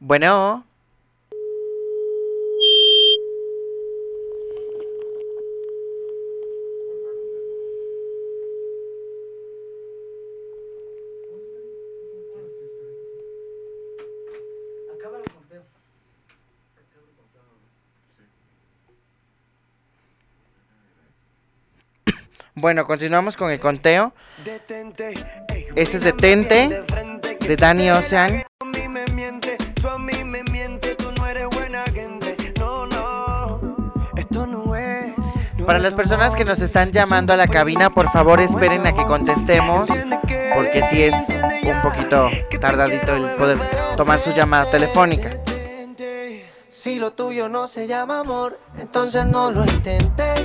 Bueno. 0.00 0.64
Bueno, 22.56 22.86
continuamos 22.86 23.36
con 23.36 23.50
el 23.50 23.58
conteo. 23.58 24.12
Este 25.74 25.96
es 25.96 26.04
Detente 26.04 26.82
de 27.40 27.56
Danny 27.56 27.90
Ocean. 27.90 28.44
Para 35.66 35.78
las 35.80 35.94
personas 35.94 36.36
que 36.36 36.44
nos 36.44 36.60
están 36.60 36.92
llamando 36.92 37.32
a 37.32 37.36
la 37.36 37.48
cabina, 37.48 37.90
por 37.90 38.12
favor 38.12 38.40
esperen 38.40 38.86
a 38.86 38.92
que 38.92 39.02
contestemos, 39.04 39.88
porque 40.54 40.82
si 40.90 40.96
sí 40.96 41.02
es 41.02 41.14
un 41.64 41.82
poquito 41.82 42.28
tardadito 42.60 43.16
el 43.16 43.30
poder 43.30 43.58
tomar 43.96 44.20
su 44.20 44.30
llamada 44.30 44.70
telefónica. 44.70 45.30
Si 46.68 47.00
lo 47.00 47.12
tuyo 47.12 47.48
no 47.48 47.66
se 47.66 47.88
llama 47.88 48.20
amor, 48.20 48.60
entonces 48.78 49.26
no 49.26 49.50
lo 49.50 49.64
intentes. 49.64 50.44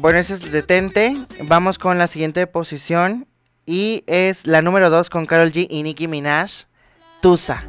Bueno, 0.00 0.20
ese 0.20 0.34
es 0.34 0.52
Detente. 0.52 1.16
Vamos 1.42 1.76
con 1.78 1.98
la 1.98 2.06
siguiente 2.06 2.46
posición. 2.46 3.26
Y 3.66 4.04
es 4.06 4.46
la 4.46 4.62
número 4.62 4.90
2 4.90 5.10
con 5.10 5.26
Carol 5.26 5.50
G 5.50 5.66
y 5.68 5.82
Nicki 5.82 6.06
Minaj. 6.06 6.66
Tusa. 7.20 7.64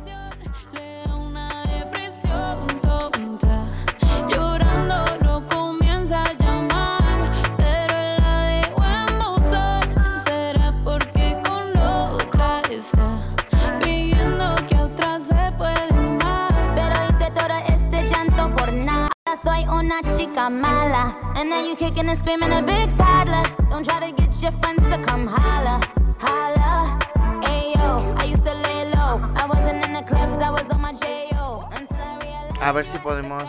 And 21.39 21.49
now 21.49 21.63
you 21.63 21.73
kicking 21.73 22.09
and 22.09 22.19
screaming 22.19 22.51
a 22.51 22.61
big 22.61 22.93
toddler. 22.97 23.41
Don't 23.69 23.85
try 23.85 24.01
to 24.01 24.13
get 24.13 24.41
your 24.41 24.51
friends 24.59 24.83
to 24.91 25.01
come 25.01 25.25
holla. 25.25 25.79
Holla. 26.19 26.99
Ayo, 27.47 28.19
I 28.19 28.25
used 28.25 28.43
to 28.43 28.53
lay 28.53 28.91
low. 28.91 29.23
I 29.37 29.45
wasn't 29.47 29.85
in 29.85 29.93
the 29.93 30.03
clubs, 30.03 30.35
I 30.43 30.51
was 30.51 30.65
on 30.69 30.81
my 30.81 30.91
J.O. 30.91 31.69
Until 31.71 31.95
I 31.95 32.17
realized. 32.19 32.61
A 32.61 32.73
ver 32.73 32.85
si 32.85 32.97
podemos. 32.97 33.43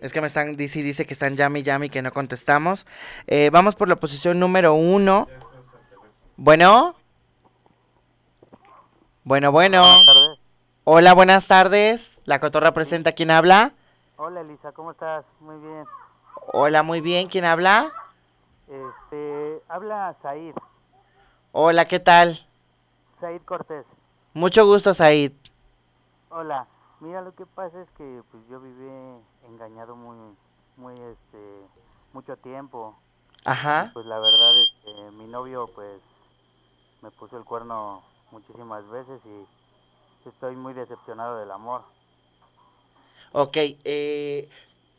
Es 0.00 0.14
que 0.14 0.22
me 0.22 0.28
están, 0.28 0.54
dice, 0.54 0.82
dice 0.82 1.04
que 1.04 1.12
están 1.12 1.36
llame 1.36 1.58
y 1.58 1.62
llame 1.62 1.86
y 1.86 1.90
que 1.90 2.00
no 2.00 2.10
contestamos. 2.10 2.86
Eh, 3.26 3.50
vamos 3.52 3.74
por 3.74 3.90
la 3.90 3.96
posición 3.96 4.40
número 4.40 4.72
1. 4.72 5.28
Bueno. 6.38 6.96
Bueno, 9.24 9.52
bueno. 9.52 9.84
Hola, 10.84 11.12
buenas 11.12 11.46
tardes. 11.46 12.18
La 12.24 12.40
cotorra 12.40 12.72
presenta 12.72 13.12
quién 13.12 13.30
habla. 13.30 13.74
Hola 14.18 14.40
Elisa, 14.40 14.72
¿cómo 14.72 14.92
estás? 14.92 15.26
Muy 15.40 15.58
bien. 15.58 15.84
Hola, 16.54 16.82
muy 16.82 17.02
bien. 17.02 17.28
¿Quién 17.28 17.44
habla? 17.44 17.92
Este, 18.66 19.62
habla 19.68 20.16
Said, 20.22 20.54
Hola, 21.52 21.86
¿qué 21.86 22.00
tal? 22.00 22.48
Said 23.20 23.42
Cortés. 23.42 23.84
Mucho 24.32 24.64
gusto, 24.64 24.94
Said. 24.94 25.32
Hola, 26.30 26.66
mira 27.00 27.20
lo 27.20 27.34
que 27.34 27.44
pasa 27.44 27.78
es 27.82 27.90
que 27.90 28.22
pues 28.30 28.42
yo 28.48 28.58
viví 28.58 28.88
engañado 29.48 29.94
muy, 29.96 30.34
muy 30.78 30.94
este, 30.94 31.66
mucho 32.14 32.38
tiempo. 32.38 32.96
Ajá. 33.44 33.90
Pues 33.92 34.06
la 34.06 34.18
verdad 34.18 34.62
es 34.62 34.70
que 34.82 35.10
mi 35.10 35.26
novio 35.26 35.68
pues 35.74 36.00
me 37.02 37.10
puso 37.10 37.36
el 37.36 37.44
cuerno 37.44 38.02
muchísimas 38.30 38.88
veces 38.88 39.20
y 39.26 40.26
estoy 40.26 40.56
muy 40.56 40.72
decepcionado 40.72 41.36
del 41.36 41.50
amor. 41.50 41.82
Ok, 43.32 43.56
eh, 43.56 44.48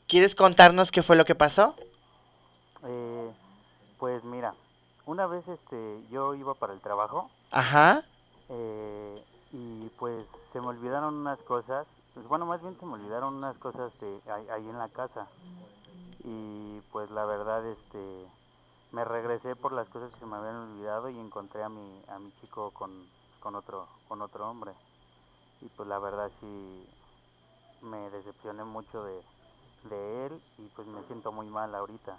¿quieres 0.07 0.35
contarnos 0.35 0.91
qué 0.91 1.03
fue 1.03 1.15
lo 1.15 1.25
que 1.25 1.35
pasó? 1.35 1.75
Eh, 2.83 3.31
pues 3.97 4.23
mira, 4.23 4.53
una 5.05 5.25
vez 5.27 5.47
este, 5.47 6.03
yo 6.11 6.35
iba 6.35 6.53
para 6.55 6.73
el 6.73 6.81
trabajo 6.81 7.29
Ajá. 7.51 8.03
eh, 8.49 9.23
y 9.51 9.89
pues 9.97 10.27
se 10.53 10.61
me 10.61 10.67
olvidaron 10.67 11.15
unas 11.15 11.39
cosas, 11.39 11.87
pues, 12.13 12.27
bueno, 12.27 12.45
más 12.45 12.61
bien 12.61 12.77
se 12.79 12.85
me 12.85 12.93
olvidaron 12.93 13.35
unas 13.35 13.57
cosas 13.57 13.91
de 13.99 14.21
ahí, 14.31 14.47
ahí 14.49 14.69
en 14.69 14.77
la 14.77 14.89
casa 14.89 15.27
y 16.23 16.81
pues 16.91 17.09
la 17.11 17.25
verdad 17.25 17.65
este 17.65 18.27
me 18.91 19.03
regresé 19.05 19.55
por 19.55 19.71
las 19.73 19.87
cosas 19.89 20.11
que 20.13 20.19
se 20.19 20.25
me 20.25 20.37
habían 20.37 20.55
olvidado 20.55 21.09
y 21.09 21.19
encontré 21.19 21.63
a 21.63 21.69
mi 21.69 22.01
a 22.07 22.19
mi 22.19 22.31
chico 22.41 22.71
con, 22.71 23.07
con 23.39 23.55
otro 23.55 23.87
con 24.07 24.21
otro 24.21 24.49
hombre 24.49 24.71
y 25.61 25.69
pues 25.69 25.87
la 25.87 25.99
verdad 25.99 26.31
sí 26.39 26.87
me 27.81 28.09
decepcioné 28.09 28.63
mucho 28.63 29.03
de, 29.03 29.17
él 30.25 30.41
y 30.57 30.63
pues 30.75 30.87
me 30.87 31.01
siento 31.07 31.31
muy 31.31 31.47
mal 31.47 31.73
ahorita. 31.73 32.17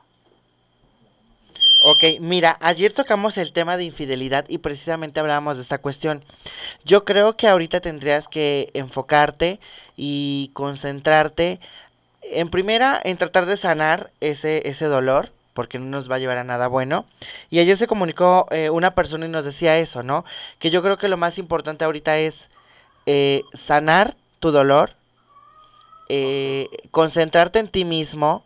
Ok, 1.83 2.05
mira, 2.21 2.57
ayer 2.61 2.93
tocamos 2.93 3.37
el 3.37 3.53
tema 3.53 3.77
de 3.77 3.85
infidelidad 3.85 4.45
y 4.49 4.59
precisamente 4.59 5.21
hablábamos 5.21 5.57
de 5.57 5.63
esta 5.63 5.79
cuestión. 5.79 6.25
Yo 6.85 7.05
creo 7.05 7.37
que 7.37 7.49
ahorita 7.49 7.81
tendrías 7.81 8.29
que 8.29 8.71
enfocarte 8.75 9.61
y 9.97 10.51
concentrarte 10.55 11.61
en 12.23 12.51
primera 12.51 13.01
en 13.03 13.17
tratar 13.17 13.47
de 13.47 13.57
sanar 13.57 14.11
ese, 14.21 14.69
ese 14.69 14.87
dolor, 14.87 15.31
porque 15.55 15.79
no 15.79 15.87
nos 15.87 16.11
va 16.11 16.17
a 16.17 16.19
llevar 16.19 16.39
a 16.39 16.45
nada 16.45 16.69
bueno. 16.69 17.05
Y 17.51 17.59
ayer 17.59 17.77
se 17.77 17.87
comunicó 17.87 18.47
eh, 18.51 18.71
una 18.71 18.95
persona 18.95 19.27
y 19.27 19.29
nos 19.29 19.45
decía 19.45 19.79
eso, 19.79 20.03
¿no? 20.03 20.25
Que 20.59 20.71
yo 20.71 20.83
creo 20.83 20.99
que 20.99 21.09
lo 21.09 21.17
más 21.17 21.39
importante 21.39 21.85
ahorita 21.85 22.19
es 22.19 22.49
eh, 23.07 23.43
sanar 23.55 24.17
tu 24.39 24.53
dolor, 24.53 24.95
eh, 26.09 26.69
concentrarte 26.91 27.59
en 27.59 27.69
ti 27.69 27.85
mismo, 27.85 28.45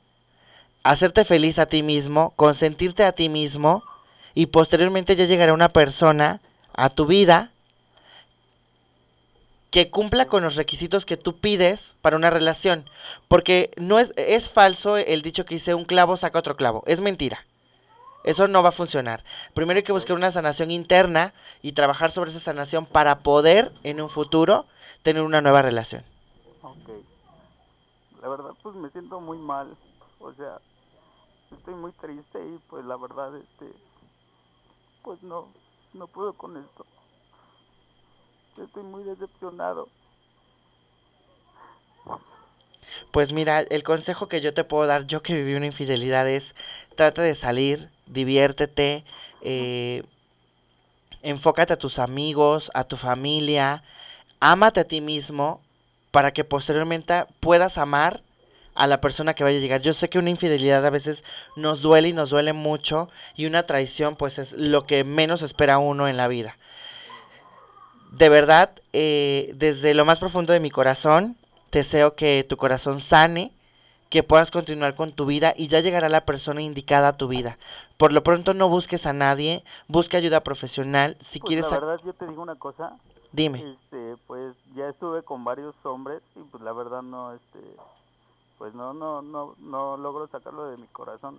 hacerte 0.82 1.24
feliz 1.24 1.58
a 1.58 1.66
ti 1.66 1.82
mismo, 1.82 2.32
consentirte 2.36 3.04
a 3.04 3.12
ti 3.12 3.28
mismo 3.28 3.84
y 4.34 4.46
posteriormente 4.46 5.16
ya 5.16 5.26
llegará 5.26 5.52
una 5.52 5.68
persona 5.68 6.40
a 6.74 6.90
tu 6.90 7.06
vida 7.06 7.50
que 9.70 9.90
cumpla 9.90 10.26
con 10.26 10.42
los 10.42 10.56
requisitos 10.56 11.06
que 11.06 11.16
tú 11.16 11.38
pides 11.38 11.94
para 12.02 12.16
una 12.16 12.30
relación. 12.30 12.90
Porque 13.28 13.70
no 13.76 13.98
es, 13.98 14.12
es 14.16 14.50
falso 14.50 14.98
el 14.98 15.22
dicho 15.22 15.46
que 15.46 15.54
dice 15.54 15.74
un 15.74 15.86
clavo 15.86 16.16
saca 16.16 16.38
otro 16.38 16.56
clavo. 16.56 16.84
Es 16.86 17.00
mentira. 17.00 17.46
Eso 18.24 18.48
no 18.48 18.62
va 18.62 18.68
a 18.68 18.72
funcionar. 18.72 19.24
Primero 19.54 19.78
hay 19.78 19.82
que 19.82 19.92
buscar 19.92 20.16
una 20.16 20.30
sanación 20.30 20.70
interna 20.70 21.32
y 21.62 21.72
trabajar 21.72 22.10
sobre 22.10 22.30
esa 22.30 22.40
sanación 22.40 22.86
para 22.86 23.20
poder 23.20 23.72
en 23.82 24.00
un 24.00 24.10
futuro 24.10 24.66
tener 25.02 25.22
una 25.22 25.40
nueva 25.40 25.62
relación. 25.62 26.04
La 28.22 28.28
verdad, 28.28 28.52
pues 28.62 28.76
me 28.76 28.88
siento 28.90 29.20
muy 29.20 29.36
mal. 29.36 29.76
O 30.20 30.32
sea, 30.34 30.60
estoy 31.50 31.74
muy 31.74 31.90
triste 31.92 32.38
y 32.38 32.58
pues 32.70 32.84
la 32.84 32.96
verdad, 32.96 33.36
este, 33.36 33.72
pues 35.02 35.20
no, 35.24 35.48
no 35.92 36.06
puedo 36.06 36.32
con 36.34 36.56
esto. 36.56 36.86
Estoy 38.58 38.84
muy 38.84 39.02
decepcionado. 39.02 39.88
Pues 43.10 43.32
mira, 43.32 43.60
el 43.60 43.82
consejo 43.82 44.28
que 44.28 44.40
yo 44.40 44.54
te 44.54 44.62
puedo 44.62 44.86
dar, 44.86 45.06
yo 45.06 45.22
que 45.22 45.34
viví 45.34 45.54
una 45.54 45.66
infidelidad, 45.66 46.28
es 46.28 46.54
trata 46.94 47.22
de 47.22 47.34
salir, 47.34 47.90
diviértete, 48.06 49.04
eh, 49.40 50.04
enfócate 51.22 51.72
a 51.72 51.78
tus 51.78 51.98
amigos, 51.98 52.70
a 52.74 52.84
tu 52.84 52.96
familia, 52.96 53.82
ámate 54.38 54.80
a 54.80 54.84
ti 54.84 55.00
mismo 55.00 55.61
para 56.12 56.32
que 56.32 56.44
posteriormente 56.44 57.24
puedas 57.40 57.78
amar 57.78 58.22
a 58.74 58.86
la 58.86 59.00
persona 59.00 59.34
que 59.34 59.44
vaya 59.44 59.58
a 59.58 59.60
llegar. 59.60 59.82
Yo 59.82 59.92
sé 59.92 60.08
que 60.08 60.18
una 60.18 60.30
infidelidad 60.30 60.86
a 60.86 60.90
veces 60.90 61.24
nos 61.56 61.82
duele 61.82 62.08
y 62.08 62.12
nos 62.12 62.30
duele 62.30 62.52
mucho 62.52 63.08
y 63.34 63.46
una 63.46 63.64
traición 63.64 64.14
pues 64.16 64.38
es 64.38 64.52
lo 64.52 64.86
que 64.86 65.04
menos 65.04 65.42
espera 65.42 65.78
uno 65.78 66.06
en 66.08 66.16
la 66.16 66.28
vida. 66.28 66.56
De 68.12 68.28
verdad, 68.28 68.70
eh, 68.92 69.52
desde 69.56 69.94
lo 69.94 70.04
más 70.04 70.18
profundo 70.18 70.52
de 70.52 70.60
mi 70.60 70.70
corazón, 70.70 71.36
deseo 71.72 72.14
que 72.14 72.44
tu 72.46 72.56
corazón 72.56 73.00
sane, 73.00 73.52
que 74.10 74.22
puedas 74.22 74.50
continuar 74.50 74.94
con 74.94 75.12
tu 75.12 75.24
vida 75.24 75.54
y 75.56 75.68
ya 75.68 75.80
llegará 75.80 76.10
la 76.10 76.26
persona 76.26 76.60
indicada 76.60 77.08
a 77.08 77.16
tu 77.16 77.28
vida. 77.28 77.56
Por 77.96 78.12
lo 78.12 78.22
pronto 78.22 78.52
no 78.52 78.68
busques 78.68 79.06
a 79.06 79.14
nadie, 79.14 79.64
busca 79.88 80.18
ayuda 80.18 80.44
profesional. 80.44 81.16
Si 81.20 81.38
Pues 81.38 81.48
quieres... 81.48 81.70
la 81.70 81.78
verdad, 81.80 82.00
yo 82.04 82.12
te 82.12 82.26
digo 82.26 82.42
una 82.42 82.56
cosa. 82.56 82.92
Dime. 83.32 83.72
Este, 83.72 84.16
pues 84.26 84.54
ya 84.74 84.88
estuve 84.88 85.22
con 85.22 85.42
varios 85.44 85.74
hombres 85.84 86.22
y 86.36 86.40
pues 86.40 86.62
la 86.62 86.72
verdad 86.72 87.02
no, 87.02 87.32
este, 87.32 87.60
pues 88.58 88.74
no, 88.74 88.92
no, 88.92 89.22
no, 89.22 89.54
no 89.58 89.96
logro 89.96 90.28
sacarlo 90.28 90.66
de 90.66 90.76
mi 90.76 90.86
corazón. 90.88 91.38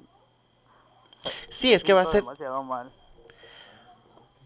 Sí, 1.50 1.72
es 1.72 1.84
que 1.84 1.94
va 1.94 2.02
a 2.02 2.06
ser... 2.06 2.22
demasiado 2.22 2.64
mal. 2.64 2.92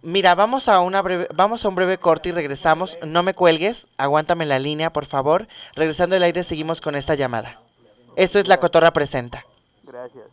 Mira, 0.02 0.36
vamos 0.36 0.68
a 0.68 0.80
una 0.82 1.02
breve, 1.02 1.28
vamos 1.34 1.66
a 1.66 1.70
un 1.70 1.76
breve 1.76 1.98
corte 1.98 2.30
y 2.30 2.32
regresamos. 2.32 2.98
No 3.04 3.24
me 3.24 3.34
cuelgues, 3.34 3.88
aguántame 3.98 4.46
la 4.46 4.60
línea, 4.60 4.94
por 4.94 5.06
favor. 5.06 5.48
Regresando 5.74 6.16
al 6.16 6.24
aire 6.24 6.44
seguimos 6.44 6.82
con 6.82 6.96
esta 6.96 7.16
llamada. 7.16 7.60
Esto 8.16 8.40
es 8.40 8.48
La 8.48 8.60
Cotorra 8.60 8.92
Presenta. 8.92 9.46
Gracias. 9.84 10.28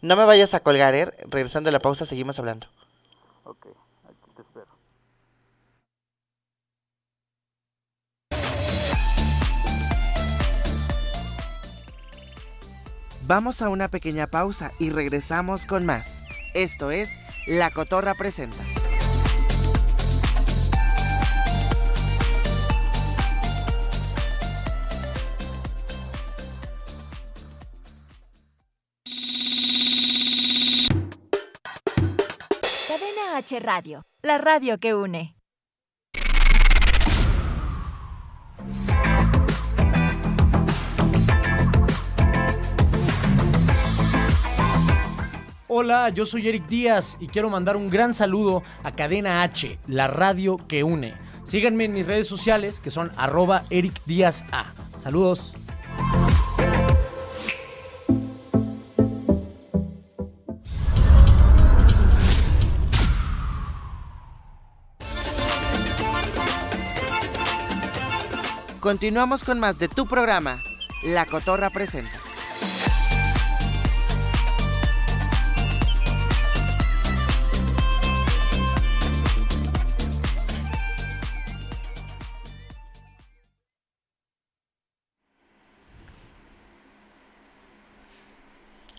No 0.00 0.16
me 0.16 0.24
vayas 0.24 0.54
a 0.54 0.60
colgar, 0.60 0.94
¿eh? 0.94 1.12
Regresando 1.28 1.68
a 1.68 1.72
la 1.72 1.78
pausa 1.78 2.06
seguimos 2.06 2.38
hablando. 2.38 2.66
Vamos 13.30 13.62
a 13.62 13.68
una 13.68 13.86
pequeña 13.86 14.26
pausa 14.26 14.72
y 14.80 14.90
regresamos 14.90 15.64
con 15.64 15.86
más. 15.86 16.20
Esto 16.52 16.90
es 16.90 17.08
La 17.46 17.70
Cotorra 17.70 18.16
Presenta. 18.16 18.56
Cadena 32.88 33.36
H 33.36 33.60
Radio, 33.60 34.02
la 34.22 34.38
radio 34.38 34.78
que 34.78 34.92
une. 34.92 35.39
Hola, 45.82 46.10
yo 46.10 46.26
soy 46.26 46.46
Eric 46.46 46.66
Díaz 46.66 47.16
y 47.20 47.28
quiero 47.28 47.48
mandar 47.48 47.74
un 47.74 47.88
gran 47.88 48.12
saludo 48.12 48.62
a 48.82 48.94
Cadena 48.94 49.42
H, 49.42 49.78
la 49.86 50.08
radio 50.08 50.58
que 50.68 50.84
une. 50.84 51.14
Síganme 51.44 51.86
en 51.86 51.94
mis 51.94 52.06
redes 52.06 52.28
sociales 52.28 52.80
que 52.80 52.90
son 52.90 53.10
arroba 53.16 53.64
Eric 53.70 53.94
Díaz 54.04 54.44
A. 54.52 54.74
Saludos. 54.98 55.54
Continuamos 68.80 69.44
con 69.44 69.58
más 69.58 69.78
de 69.78 69.88
tu 69.88 70.04
programa, 70.04 70.62
La 71.02 71.24
Cotorra 71.24 71.70
Presenta. 71.70 72.19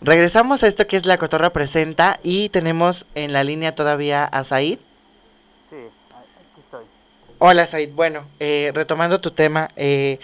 Regresamos 0.04 0.64
a 0.64 0.66
esto 0.66 0.88
que 0.88 0.96
es 0.96 1.06
La 1.06 1.16
Cotorra 1.16 1.50
Presenta 1.52 2.18
y 2.24 2.48
tenemos 2.48 3.06
en 3.14 3.32
la 3.32 3.44
línea 3.44 3.76
todavía 3.76 4.24
a 4.24 4.42
Said. 4.42 4.80
Sí, 5.70 5.76
aquí 6.10 6.60
estoy. 6.60 6.84
Hola 7.38 7.68
Said, 7.68 7.92
bueno, 7.94 8.26
eh, 8.40 8.72
retomando 8.74 9.20
tu 9.20 9.30
tema, 9.30 9.70
eh, 9.76 10.18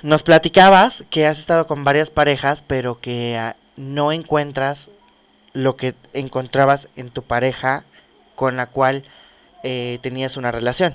nos 0.00 0.22
platicabas 0.22 1.04
que 1.10 1.26
has 1.26 1.38
estado 1.38 1.66
con 1.66 1.84
varias 1.84 2.08
parejas, 2.08 2.64
pero 2.66 2.98
que 2.98 3.36
ah, 3.36 3.56
no 3.76 4.10
encuentras 4.10 4.88
lo 5.52 5.76
que 5.76 5.94
encontrabas 6.14 6.88
en 6.96 7.10
tu 7.10 7.22
pareja 7.24 7.84
con 8.36 8.56
la 8.56 8.70
cual 8.70 9.04
eh, 9.64 9.98
tenías 10.00 10.38
una 10.38 10.50
relación. 10.50 10.94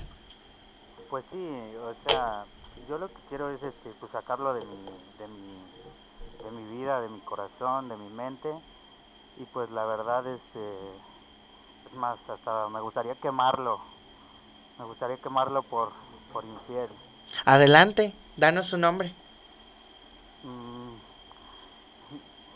Pues 1.08 1.24
sí, 1.30 1.38
o 1.38 1.94
sea, 2.10 2.44
yo 2.88 2.98
lo 2.98 3.08
que 3.08 3.20
quiero 3.28 3.50
es 3.50 3.62
este, 3.62 3.90
pues 4.00 4.12
sacarlo 4.12 4.54
de 4.54 4.64
mi, 4.64 4.84
de 5.18 5.28
mi, 5.28 5.64
de 6.44 6.50
mi 6.50 6.76
vida, 6.76 7.00
de 7.00 7.08
mi 7.08 7.20
corazón, 7.20 7.88
de 7.88 7.96
mi 7.96 8.08
mente 8.10 8.52
y 9.36 9.44
pues 9.46 9.70
la 9.70 9.84
verdad 9.84 10.26
este, 10.26 10.74
es 11.86 11.94
más, 11.94 12.18
hasta 12.28 12.68
me 12.68 12.80
gustaría 12.80 13.14
quemarlo, 13.16 13.80
me 14.78 14.84
gustaría 14.84 15.16
quemarlo 15.16 15.62
por, 15.62 15.92
por 16.32 16.44
infiel. 16.44 16.88
Adelante, 17.44 18.14
danos 18.36 18.68
su 18.68 18.78
nombre. 18.78 19.14
Mm, 20.42 20.94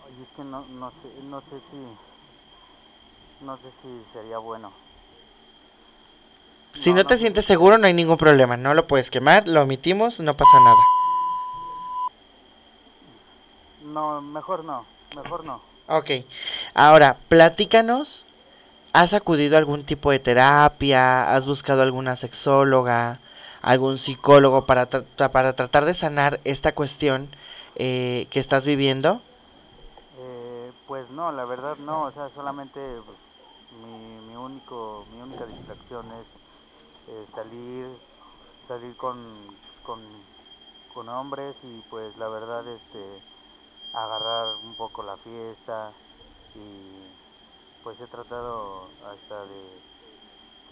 oye, 0.06 0.22
es 0.22 0.36
que 0.36 0.44
no, 0.44 0.64
no 0.68 0.90
sé, 0.90 1.22
no 1.24 1.40
sé 1.42 1.60
si, 1.70 3.44
no 3.44 3.56
sé 3.56 3.72
si 3.82 4.12
sería 4.12 4.38
bueno. 4.38 4.72
Si 6.74 6.92
no, 6.92 7.04
te 7.04 7.18
sientes 7.18 7.44
seguro, 7.44 7.76
no 7.78 7.86
hay 7.86 7.94
ningún 7.94 8.16
problema, 8.18 8.56
no 8.56 8.72
lo 8.74 8.86
puedes 8.86 9.10
quemar, 9.10 9.48
lo 9.48 9.62
omitimos, 9.62 10.20
no 10.20 10.36
pasa 10.36 10.58
nada. 10.60 10.76
No, 13.80 14.20
mejor 14.20 14.64
no, 14.64 14.84
mejor 15.16 15.44
no. 15.44 15.60
Ok, 15.88 16.10
ahora, 16.74 17.16
platícanos, 17.28 18.26
¿has 18.92 19.14
acudido 19.14 19.56
a 19.56 19.58
algún 19.58 19.84
tipo 19.84 20.10
de 20.10 20.18
terapia? 20.18 21.34
¿Has 21.34 21.46
buscado 21.46 21.82
alguna 21.82 22.16
sexóloga? 22.16 23.20
algún 23.62 23.98
psicólogo 23.98 24.66
para, 24.66 24.88
tra- 24.88 25.30
para 25.32 25.54
tratar 25.54 25.84
de 25.84 25.94
sanar 25.94 26.40
esta 26.44 26.74
cuestión 26.74 27.28
eh, 27.76 28.28
que 28.30 28.40
estás 28.40 28.64
viviendo? 28.64 29.20
Eh, 30.18 30.72
pues 30.86 31.08
no, 31.10 31.30
la 31.32 31.44
verdad 31.44 31.76
no, 31.78 32.04
o 32.04 32.12
sea, 32.12 32.28
solamente 32.34 32.80
pues, 33.04 33.18
mi, 33.70 34.20
mi 34.20 34.36
único, 34.36 35.06
mi 35.12 35.20
única 35.20 35.46
distracción 35.46 36.12
es 36.12 36.26
eh, 37.08 37.26
salir, 37.34 37.98
salir 38.68 38.96
con, 38.96 39.58
con, 39.82 40.26
con 40.88 41.08
hombres 41.08 41.56
y 41.62 41.80
pues 41.90 42.16
la 42.18 42.28
verdad 42.28 42.66
este, 42.68 43.22
agarrar 43.94 44.56
un 44.56 44.74
poco 44.76 45.02
la 45.02 45.16
fiesta 45.18 45.94
y 46.54 47.08
pues 47.82 47.98
he 48.00 48.06
tratado 48.08 48.90
hasta 49.06 49.46
de, 49.46 49.78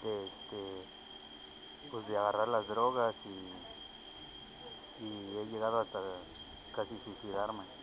este, 0.03 0.89
pues 1.91 2.07
de 2.09 2.16
agarrar 2.16 2.49
las 2.49 2.66
drogas 2.68 3.14
y, 3.24 5.05
y 5.05 5.39
he 5.39 5.47
llegado 5.47 5.80
hasta 5.80 6.01
casi 6.72 6.99
suicidarme. 7.05 7.76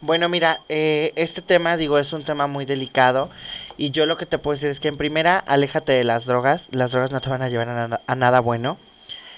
Bueno, 0.00 0.28
mira, 0.28 0.60
eh, 0.68 1.12
este 1.16 1.42
tema, 1.42 1.76
digo, 1.76 1.98
es 1.98 2.12
un 2.12 2.24
tema 2.24 2.46
muy 2.46 2.64
delicado 2.64 3.30
y 3.76 3.90
yo 3.90 4.06
lo 4.06 4.16
que 4.16 4.26
te 4.26 4.38
puedo 4.38 4.54
decir 4.54 4.70
es 4.70 4.80
que 4.80 4.88
en 4.88 4.96
primera, 4.96 5.38
aléjate 5.38 5.92
de 5.92 6.04
las 6.04 6.26
drogas, 6.26 6.68
las 6.70 6.92
drogas 6.92 7.10
no 7.10 7.20
te 7.20 7.30
van 7.30 7.42
a 7.42 7.48
llevar 7.48 7.68
a, 7.68 8.00
a 8.06 8.14
nada 8.14 8.40
bueno. 8.40 8.78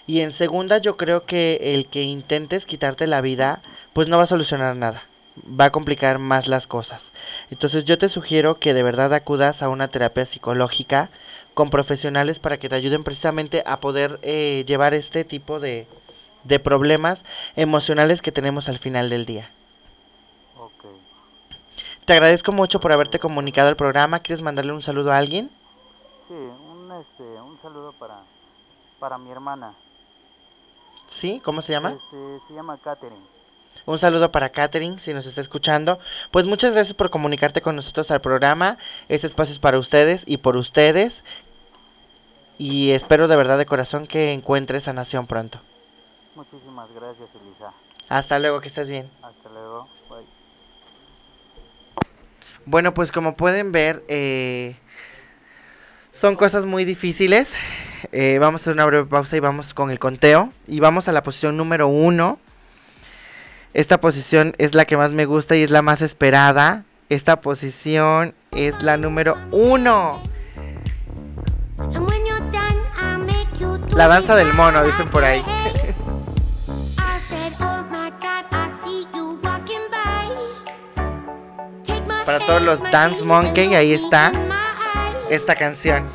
Y 0.07 0.23
en 0.23 0.33
segunda, 0.33 0.79
yo 0.79 0.97
creo 0.97 1.25
que 1.25 1.75
el 1.75 1.87
que 1.87 2.03
intentes 2.03 2.67
quitarte 2.67 3.07
la 3.07 3.21
vida, 3.21 3.63
pues 3.93 4.09
no 4.09 4.17
va 4.17 4.25
a 4.25 4.27
solucionar 4.27 4.75
nada, 4.77 5.05
va 5.61 5.67
a 5.67 5.73
complicar 5.73 6.19
más 6.19 6.49
las 6.49 6.67
cosas. 6.67 7.11
Entonces 7.51 7.85
yo 7.85 7.99
te 7.99 8.09
sugiero 8.09 8.59
que 8.59 8.75
de 8.75 8.83
verdad 8.83 9.15
acudas 9.15 9.63
a 9.63 9.69
una 9.69 9.89
terapia 9.89 10.25
psicológica 10.25 11.11
con 11.55 11.71
profesionales 11.71 12.39
para 12.39 12.59
que 12.59 12.69
te 12.69 12.75
ayuden 12.75 13.05
precisamente 13.05 13.63
a 13.67 13.81
poder 13.81 14.19
eh, 14.23 14.65
llevar 14.67 14.95
este 14.95 15.25
tipo 15.25 15.61
de, 15.61 15.87
de 16.45 16.59
problemas 16.59 17.25
emocionales 17.57 18.23
que 18.23 18.33
tenemos 18.33 18.69
al 18.69 18.79
final 18.79 19.11
del 19.11 19.27
día. 19.27 19.51
Te 22.11 22.15
agradezco 22.15 22.51
mucho 22.51 22.81
por 22.81 22.91
haberte 22.91 23.21
comunicado 23.21 23.69
al 23.69 23.77
programa. 23.77 24.19
¿Quieres 24.19 24.43
mandarle 24.43 24.73
un 24.73 24.83
saludo 24.83 25.13
a 25.13 25.17
alguien? 25.17 25.49
Sí, 26.27 26.35
un, 26.35 26.91
este, 27.01 27.23
un 27.23 27.57
saludo 27.63 27.93
para, 28.01 28.25
para 28.99 29.17
mi 29.17 29.31
hermana. 29.31 29.77
¿Sí? 31.07 31.41
¿Cómo 31.45 31.63
se 31.63 31.71
llama? 31.71 31.91
Este, 31.91 32.41
se 32.49 32.55
llama 32.55 32.79
Katherine. 32.79 33.25
Un 33.87 34.01
saludo 34.01 34.33
para 34.33 34.49
Katherine, 34.49 34.99
si 34.99 35.15
nos 35.15 35.25
está 35.25 35.41
escuchando. 35.41 36.01
Pues 36.33 36.49
muchas 36.49 36.75
gracias 36.75 36.95
por 36.97 37.11
comunicarte 37.11 37.63
con 37.63 37.77
nosotros 37.77 38.11
al 38.11 38.21
programa. 38.21 38.77
Este 39.09 39.29
espacio 39.29 39.53
es 39.53 39.61
para 39.61 39.79
ustedes 39.79 40.25
y 40.27 40.39
por 40.39 40.57
ustedes. 40.57 41.23
Y 42.59 42.91
espero 42.91 43.29
de 43.29 43.37
verdad 43.37 43.57
de 43.57 43.67
corazón 43.67 44.09
que 44.09 44.33
encuentres 44.33 44.83
sanación 44.83 45.29
pronto. 45.29 45.61
Muchísimas 46.35 46.93
gracias, 46.93 47.29
Elisa. 47.41 47.73
Hasta 48.09 48.41
luego, 48.41 48.61
que 48.61 48.67
estés 48.67 48.91
bien. 48.91 49.09
Hasta 49.23 49.49
luego. 49.49 49.87
Bye. 50.09 50.41
Bueno, 52.71 52.95
pues 52.95 53.11
como 53.11 53.35
pueden 53.35 53.73
ver, 53.73 54.05
eh, 54.07 54.77
son 56.13 56.37
cosas 56.37 56.67
muy 56.67 56.85
difíciles. 56.85 57.51
Eh, 58.13 58.39
vamos 58.39 58.61
a 58.61 58.63
hacer 58.63 58.75
una 58.75 58.87
breve 58.87 59.07
pausa 59.07 59.37
y 59.37 59.41
vamos 59.41 59.75
con 59.75 59.91
el 59.91 59.99
conteo. 59.99 60.53
Y 60.69 60.79
vamos 60.79 61.09
a 61.09 61.13
la 61.13 61.25
posición 61.25 61.57
número 61.57 61.89
uno. 61.89 62.39
Esta 63.75 64.01
posición 64.01 64.55
es 64.59 64.77
la 64.77 64.85
que 64.85 64.97
más 64.97 65.11
me 65.11 65.25
gusta 65.25 65.57
y 65.57 65.65
es 65.65 65.73
la 65.73 65.83
más 65.83 66.01
esperada. 66.01 66.85
Esta 67.09 67.41
posición 67.41 68.35
es 68.53 68.81
la 68.81 68.97
número 68.97 69.37
uno. 69.51 70.23
La 73.97 74.07
danza 74.07 74.37
del 74.37 74.55
mono, 74.55 74.85
dicen 74.85 75.09
por 75.09 75.25
ahí. 75.25 75.43
Para 82.31 82.47
todos 82.47 82.63
los 82.63 82.81
Dance 82.93 83.25
Monkey, 83.25 83.67
look 83.71 83.75
ahí 83.75 83.93
está 83.93 84.31
esta 85.31 85.57
canción. 85.57 86.07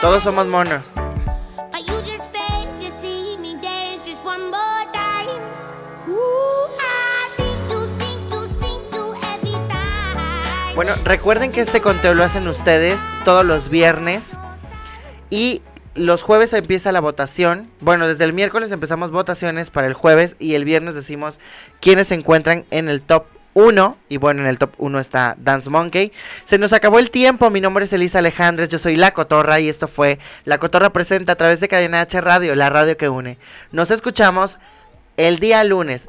Todos 0.00 0.24
somos 0.24 0.48
monos. 0.48 0.94
Bueno, 10.74 10.94
recuerden 11.04 11.52
que 11.52 11.60
este 11.60 11.80
conteo 11.80 12.14
lo 12.14 12.24
hacen 12.24 12.48
ustedes 12.48 12.98
todos 13.24 13.46
los 13.46 13.68
viernes 13.68 14.30
y 15.30 15.62
los 15.94 16.22
jueves 16.22 16.52
empieza 16.52 16.92
la 16.92 17.00
votación. 17.00 17.70
Bueno, 17.80 18.06
desde 18.06 18.24
el 18.24 18.32
miércoles 18.32 18.72
empezamos 18.72 19.10
votaciones 19.10 19.70
para 19.70 19.86
el 19.86 19.94
jueves 19.94 20.36
y 20.38 20.54
el 20.54 20.64
viernes 20.64 20.94
decimos 20.94 21.38
quiénes 21.80 22.08
se 22.08 22.14
encuentran 22.14 22.64
en 22.70 22.88
el 22.88 23.02
top 23.02 23.24
1. 23.54 23.96
Y 24.08 24.16
bueno, 24.16 24.42
en 24.42 24.46
el 24.46 24.58
top 24.58 24.72
1 24.78 25.00
está 25.00 25.36
Dance 25.38 25.68
Monkey. 25.68 26.12
Se 26.44 26.58
nos 26.58 26.72
acabó 26.72 26.98
el 26.98 27.10
tiempo. 27.10 27.50
Mi 27.50 27.60
nombre 27.60 27.84
es 27.84 27.92
Elisa 27.92 28.18
Alejandres. 28.18 28.68
Yo 28.68 28.78
soy 28.78 28.96
La 28.96 29.12
Cotorra 29.12 29.60
y 29.60 29.68
esto 29.68 29.88
fue 29.88 30.18
La 30.44 30.58
Cotorra 30.58 30.90
Presenta 30.92 31.32
a 31.32 31.36
través 31.36 31.60
de 31.60 31.68
Cadena 31.68 32.00
H 32.00 32.20
Radio, 32.20 32.54
la 32.54 32.70
radio 32.70 32.96
que 32.96 33.08
une. 33.08 33.38
Nos 33.72 33.90
escuchamos 33.90 34.58
el 35.16 35.38
día 35.38 35.64
lunes. 35.64 36.08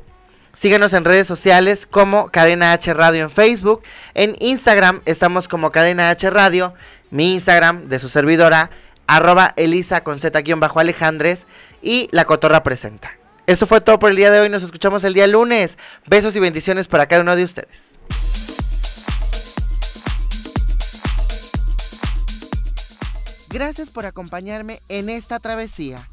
Síguenos 0.53 0.93
en 0.93 1.05
redes 1.05 1.27
sociales 1.27 1.87
como 1.87 2.29
Cadena 2.29 2.73
H 2.73 2.93
Radio 2.93 3.23
en 3.23 3.31
Facebook. 3.31 3.81
En 4.13 4.35
Instagram 4.39 5.01
estamos 5.05 5.47
como 5.47 5.71
Cadena 5.71 6.09
H 6.09 6.29
Radio. 6.29 6.73
Mi 7.09 7.33
Instagram 7.33 7.89
de 7.89 7.99
su 7.99 8.09
servidora, 8.09 8.69
arroba 9.11 9.53
Elisa 9.57 10.03
con 10.03 10.19
Z 10.19 10.39
guion 10.41 10.59
bajo 10.59 10.79
Alejandres. 10.79 11.45
Y 11.81 12.09
La 12.11 12.25
Cotorra 12.25 12.63
Presenta. 12.63 13.11
Eso 13.47 13.67
fue 13.67 13.81
todo 13.81 13.99
por 13.99 14.11
el 14.11 14.15
día 14.15 14.31
de 14.31 14.39
hoy. 14.39 14.49
Nos 14.49 14.63
escuchamos 14.63 15.03
el 15.03 15.13
día 15.13 15.27
lunes. 15.27 15.77
Besos 16.07 16.35
y 16.35 16.39
bendiciones 16.39 16.87
para 16.87 17.07
cada 17.07 17.21
uno 17.21 17.35
de 17.35 17.43
ustedes. 17.43 17.91
Gracias 23.49 23.89
por 23.89 24.05
acompañarme 24.05 24.79
en 24.87 25.09
esta 25.09 25.39
travesía. 25.39 26.07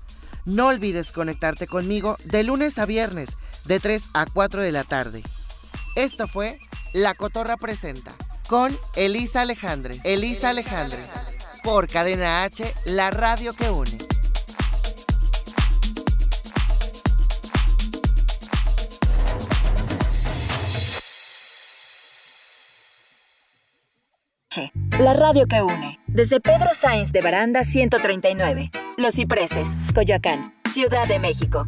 No 0.45 0.69
olvides 0.69 1.13
conectarte 1.13 1.69
conmigo 1.69 2.17
de 2.25 2.43
lunes 2.43 2.79
a 2.79 2.87
viernes, 2.87 3.37
de 3.67 3.79
3 3.79 4.09
a 4.15 4.27
4 4.27 4.61
de 4.63 4.73
la 4.73 4.83
tarde. 4.83 5.23
Esto 5.95 6.27
fue 6.27 6.59
La 6.93 7.15
Cotorra 7.15 7.57
Presenta, 7.57 8.13
con 8.49 8.77
Elisa 8.97 9.43
Alejandres. 9.43 10.01
Elisa 10.05 10.49
Alejandres, 10.49 11.07
por 11.71 11.87
Cadena 11.87 12.45
H, 12.45 12.65
la 12.87 13.11
radio 13.11 13.53
que 13.53 13.69
une. 13.69 13.99
La 24.99 25.13
radio 25.13 25.47
que 25.47 25.63
une. 25.63 26.01
Desde 26.07 26.41
Pedro 26.41 26.71
Sáenz 26.73 27.13
de 27.13 27.21
Baranda 27.21 27.63
139. 27.63 28.71
Los 28.97 29.17
Cipreses, 29.17 29.77
Coyoacán, 29.95 30.55
Ciudad 30.65 31.07
de 31.07 31.19
México. 31.19 31.67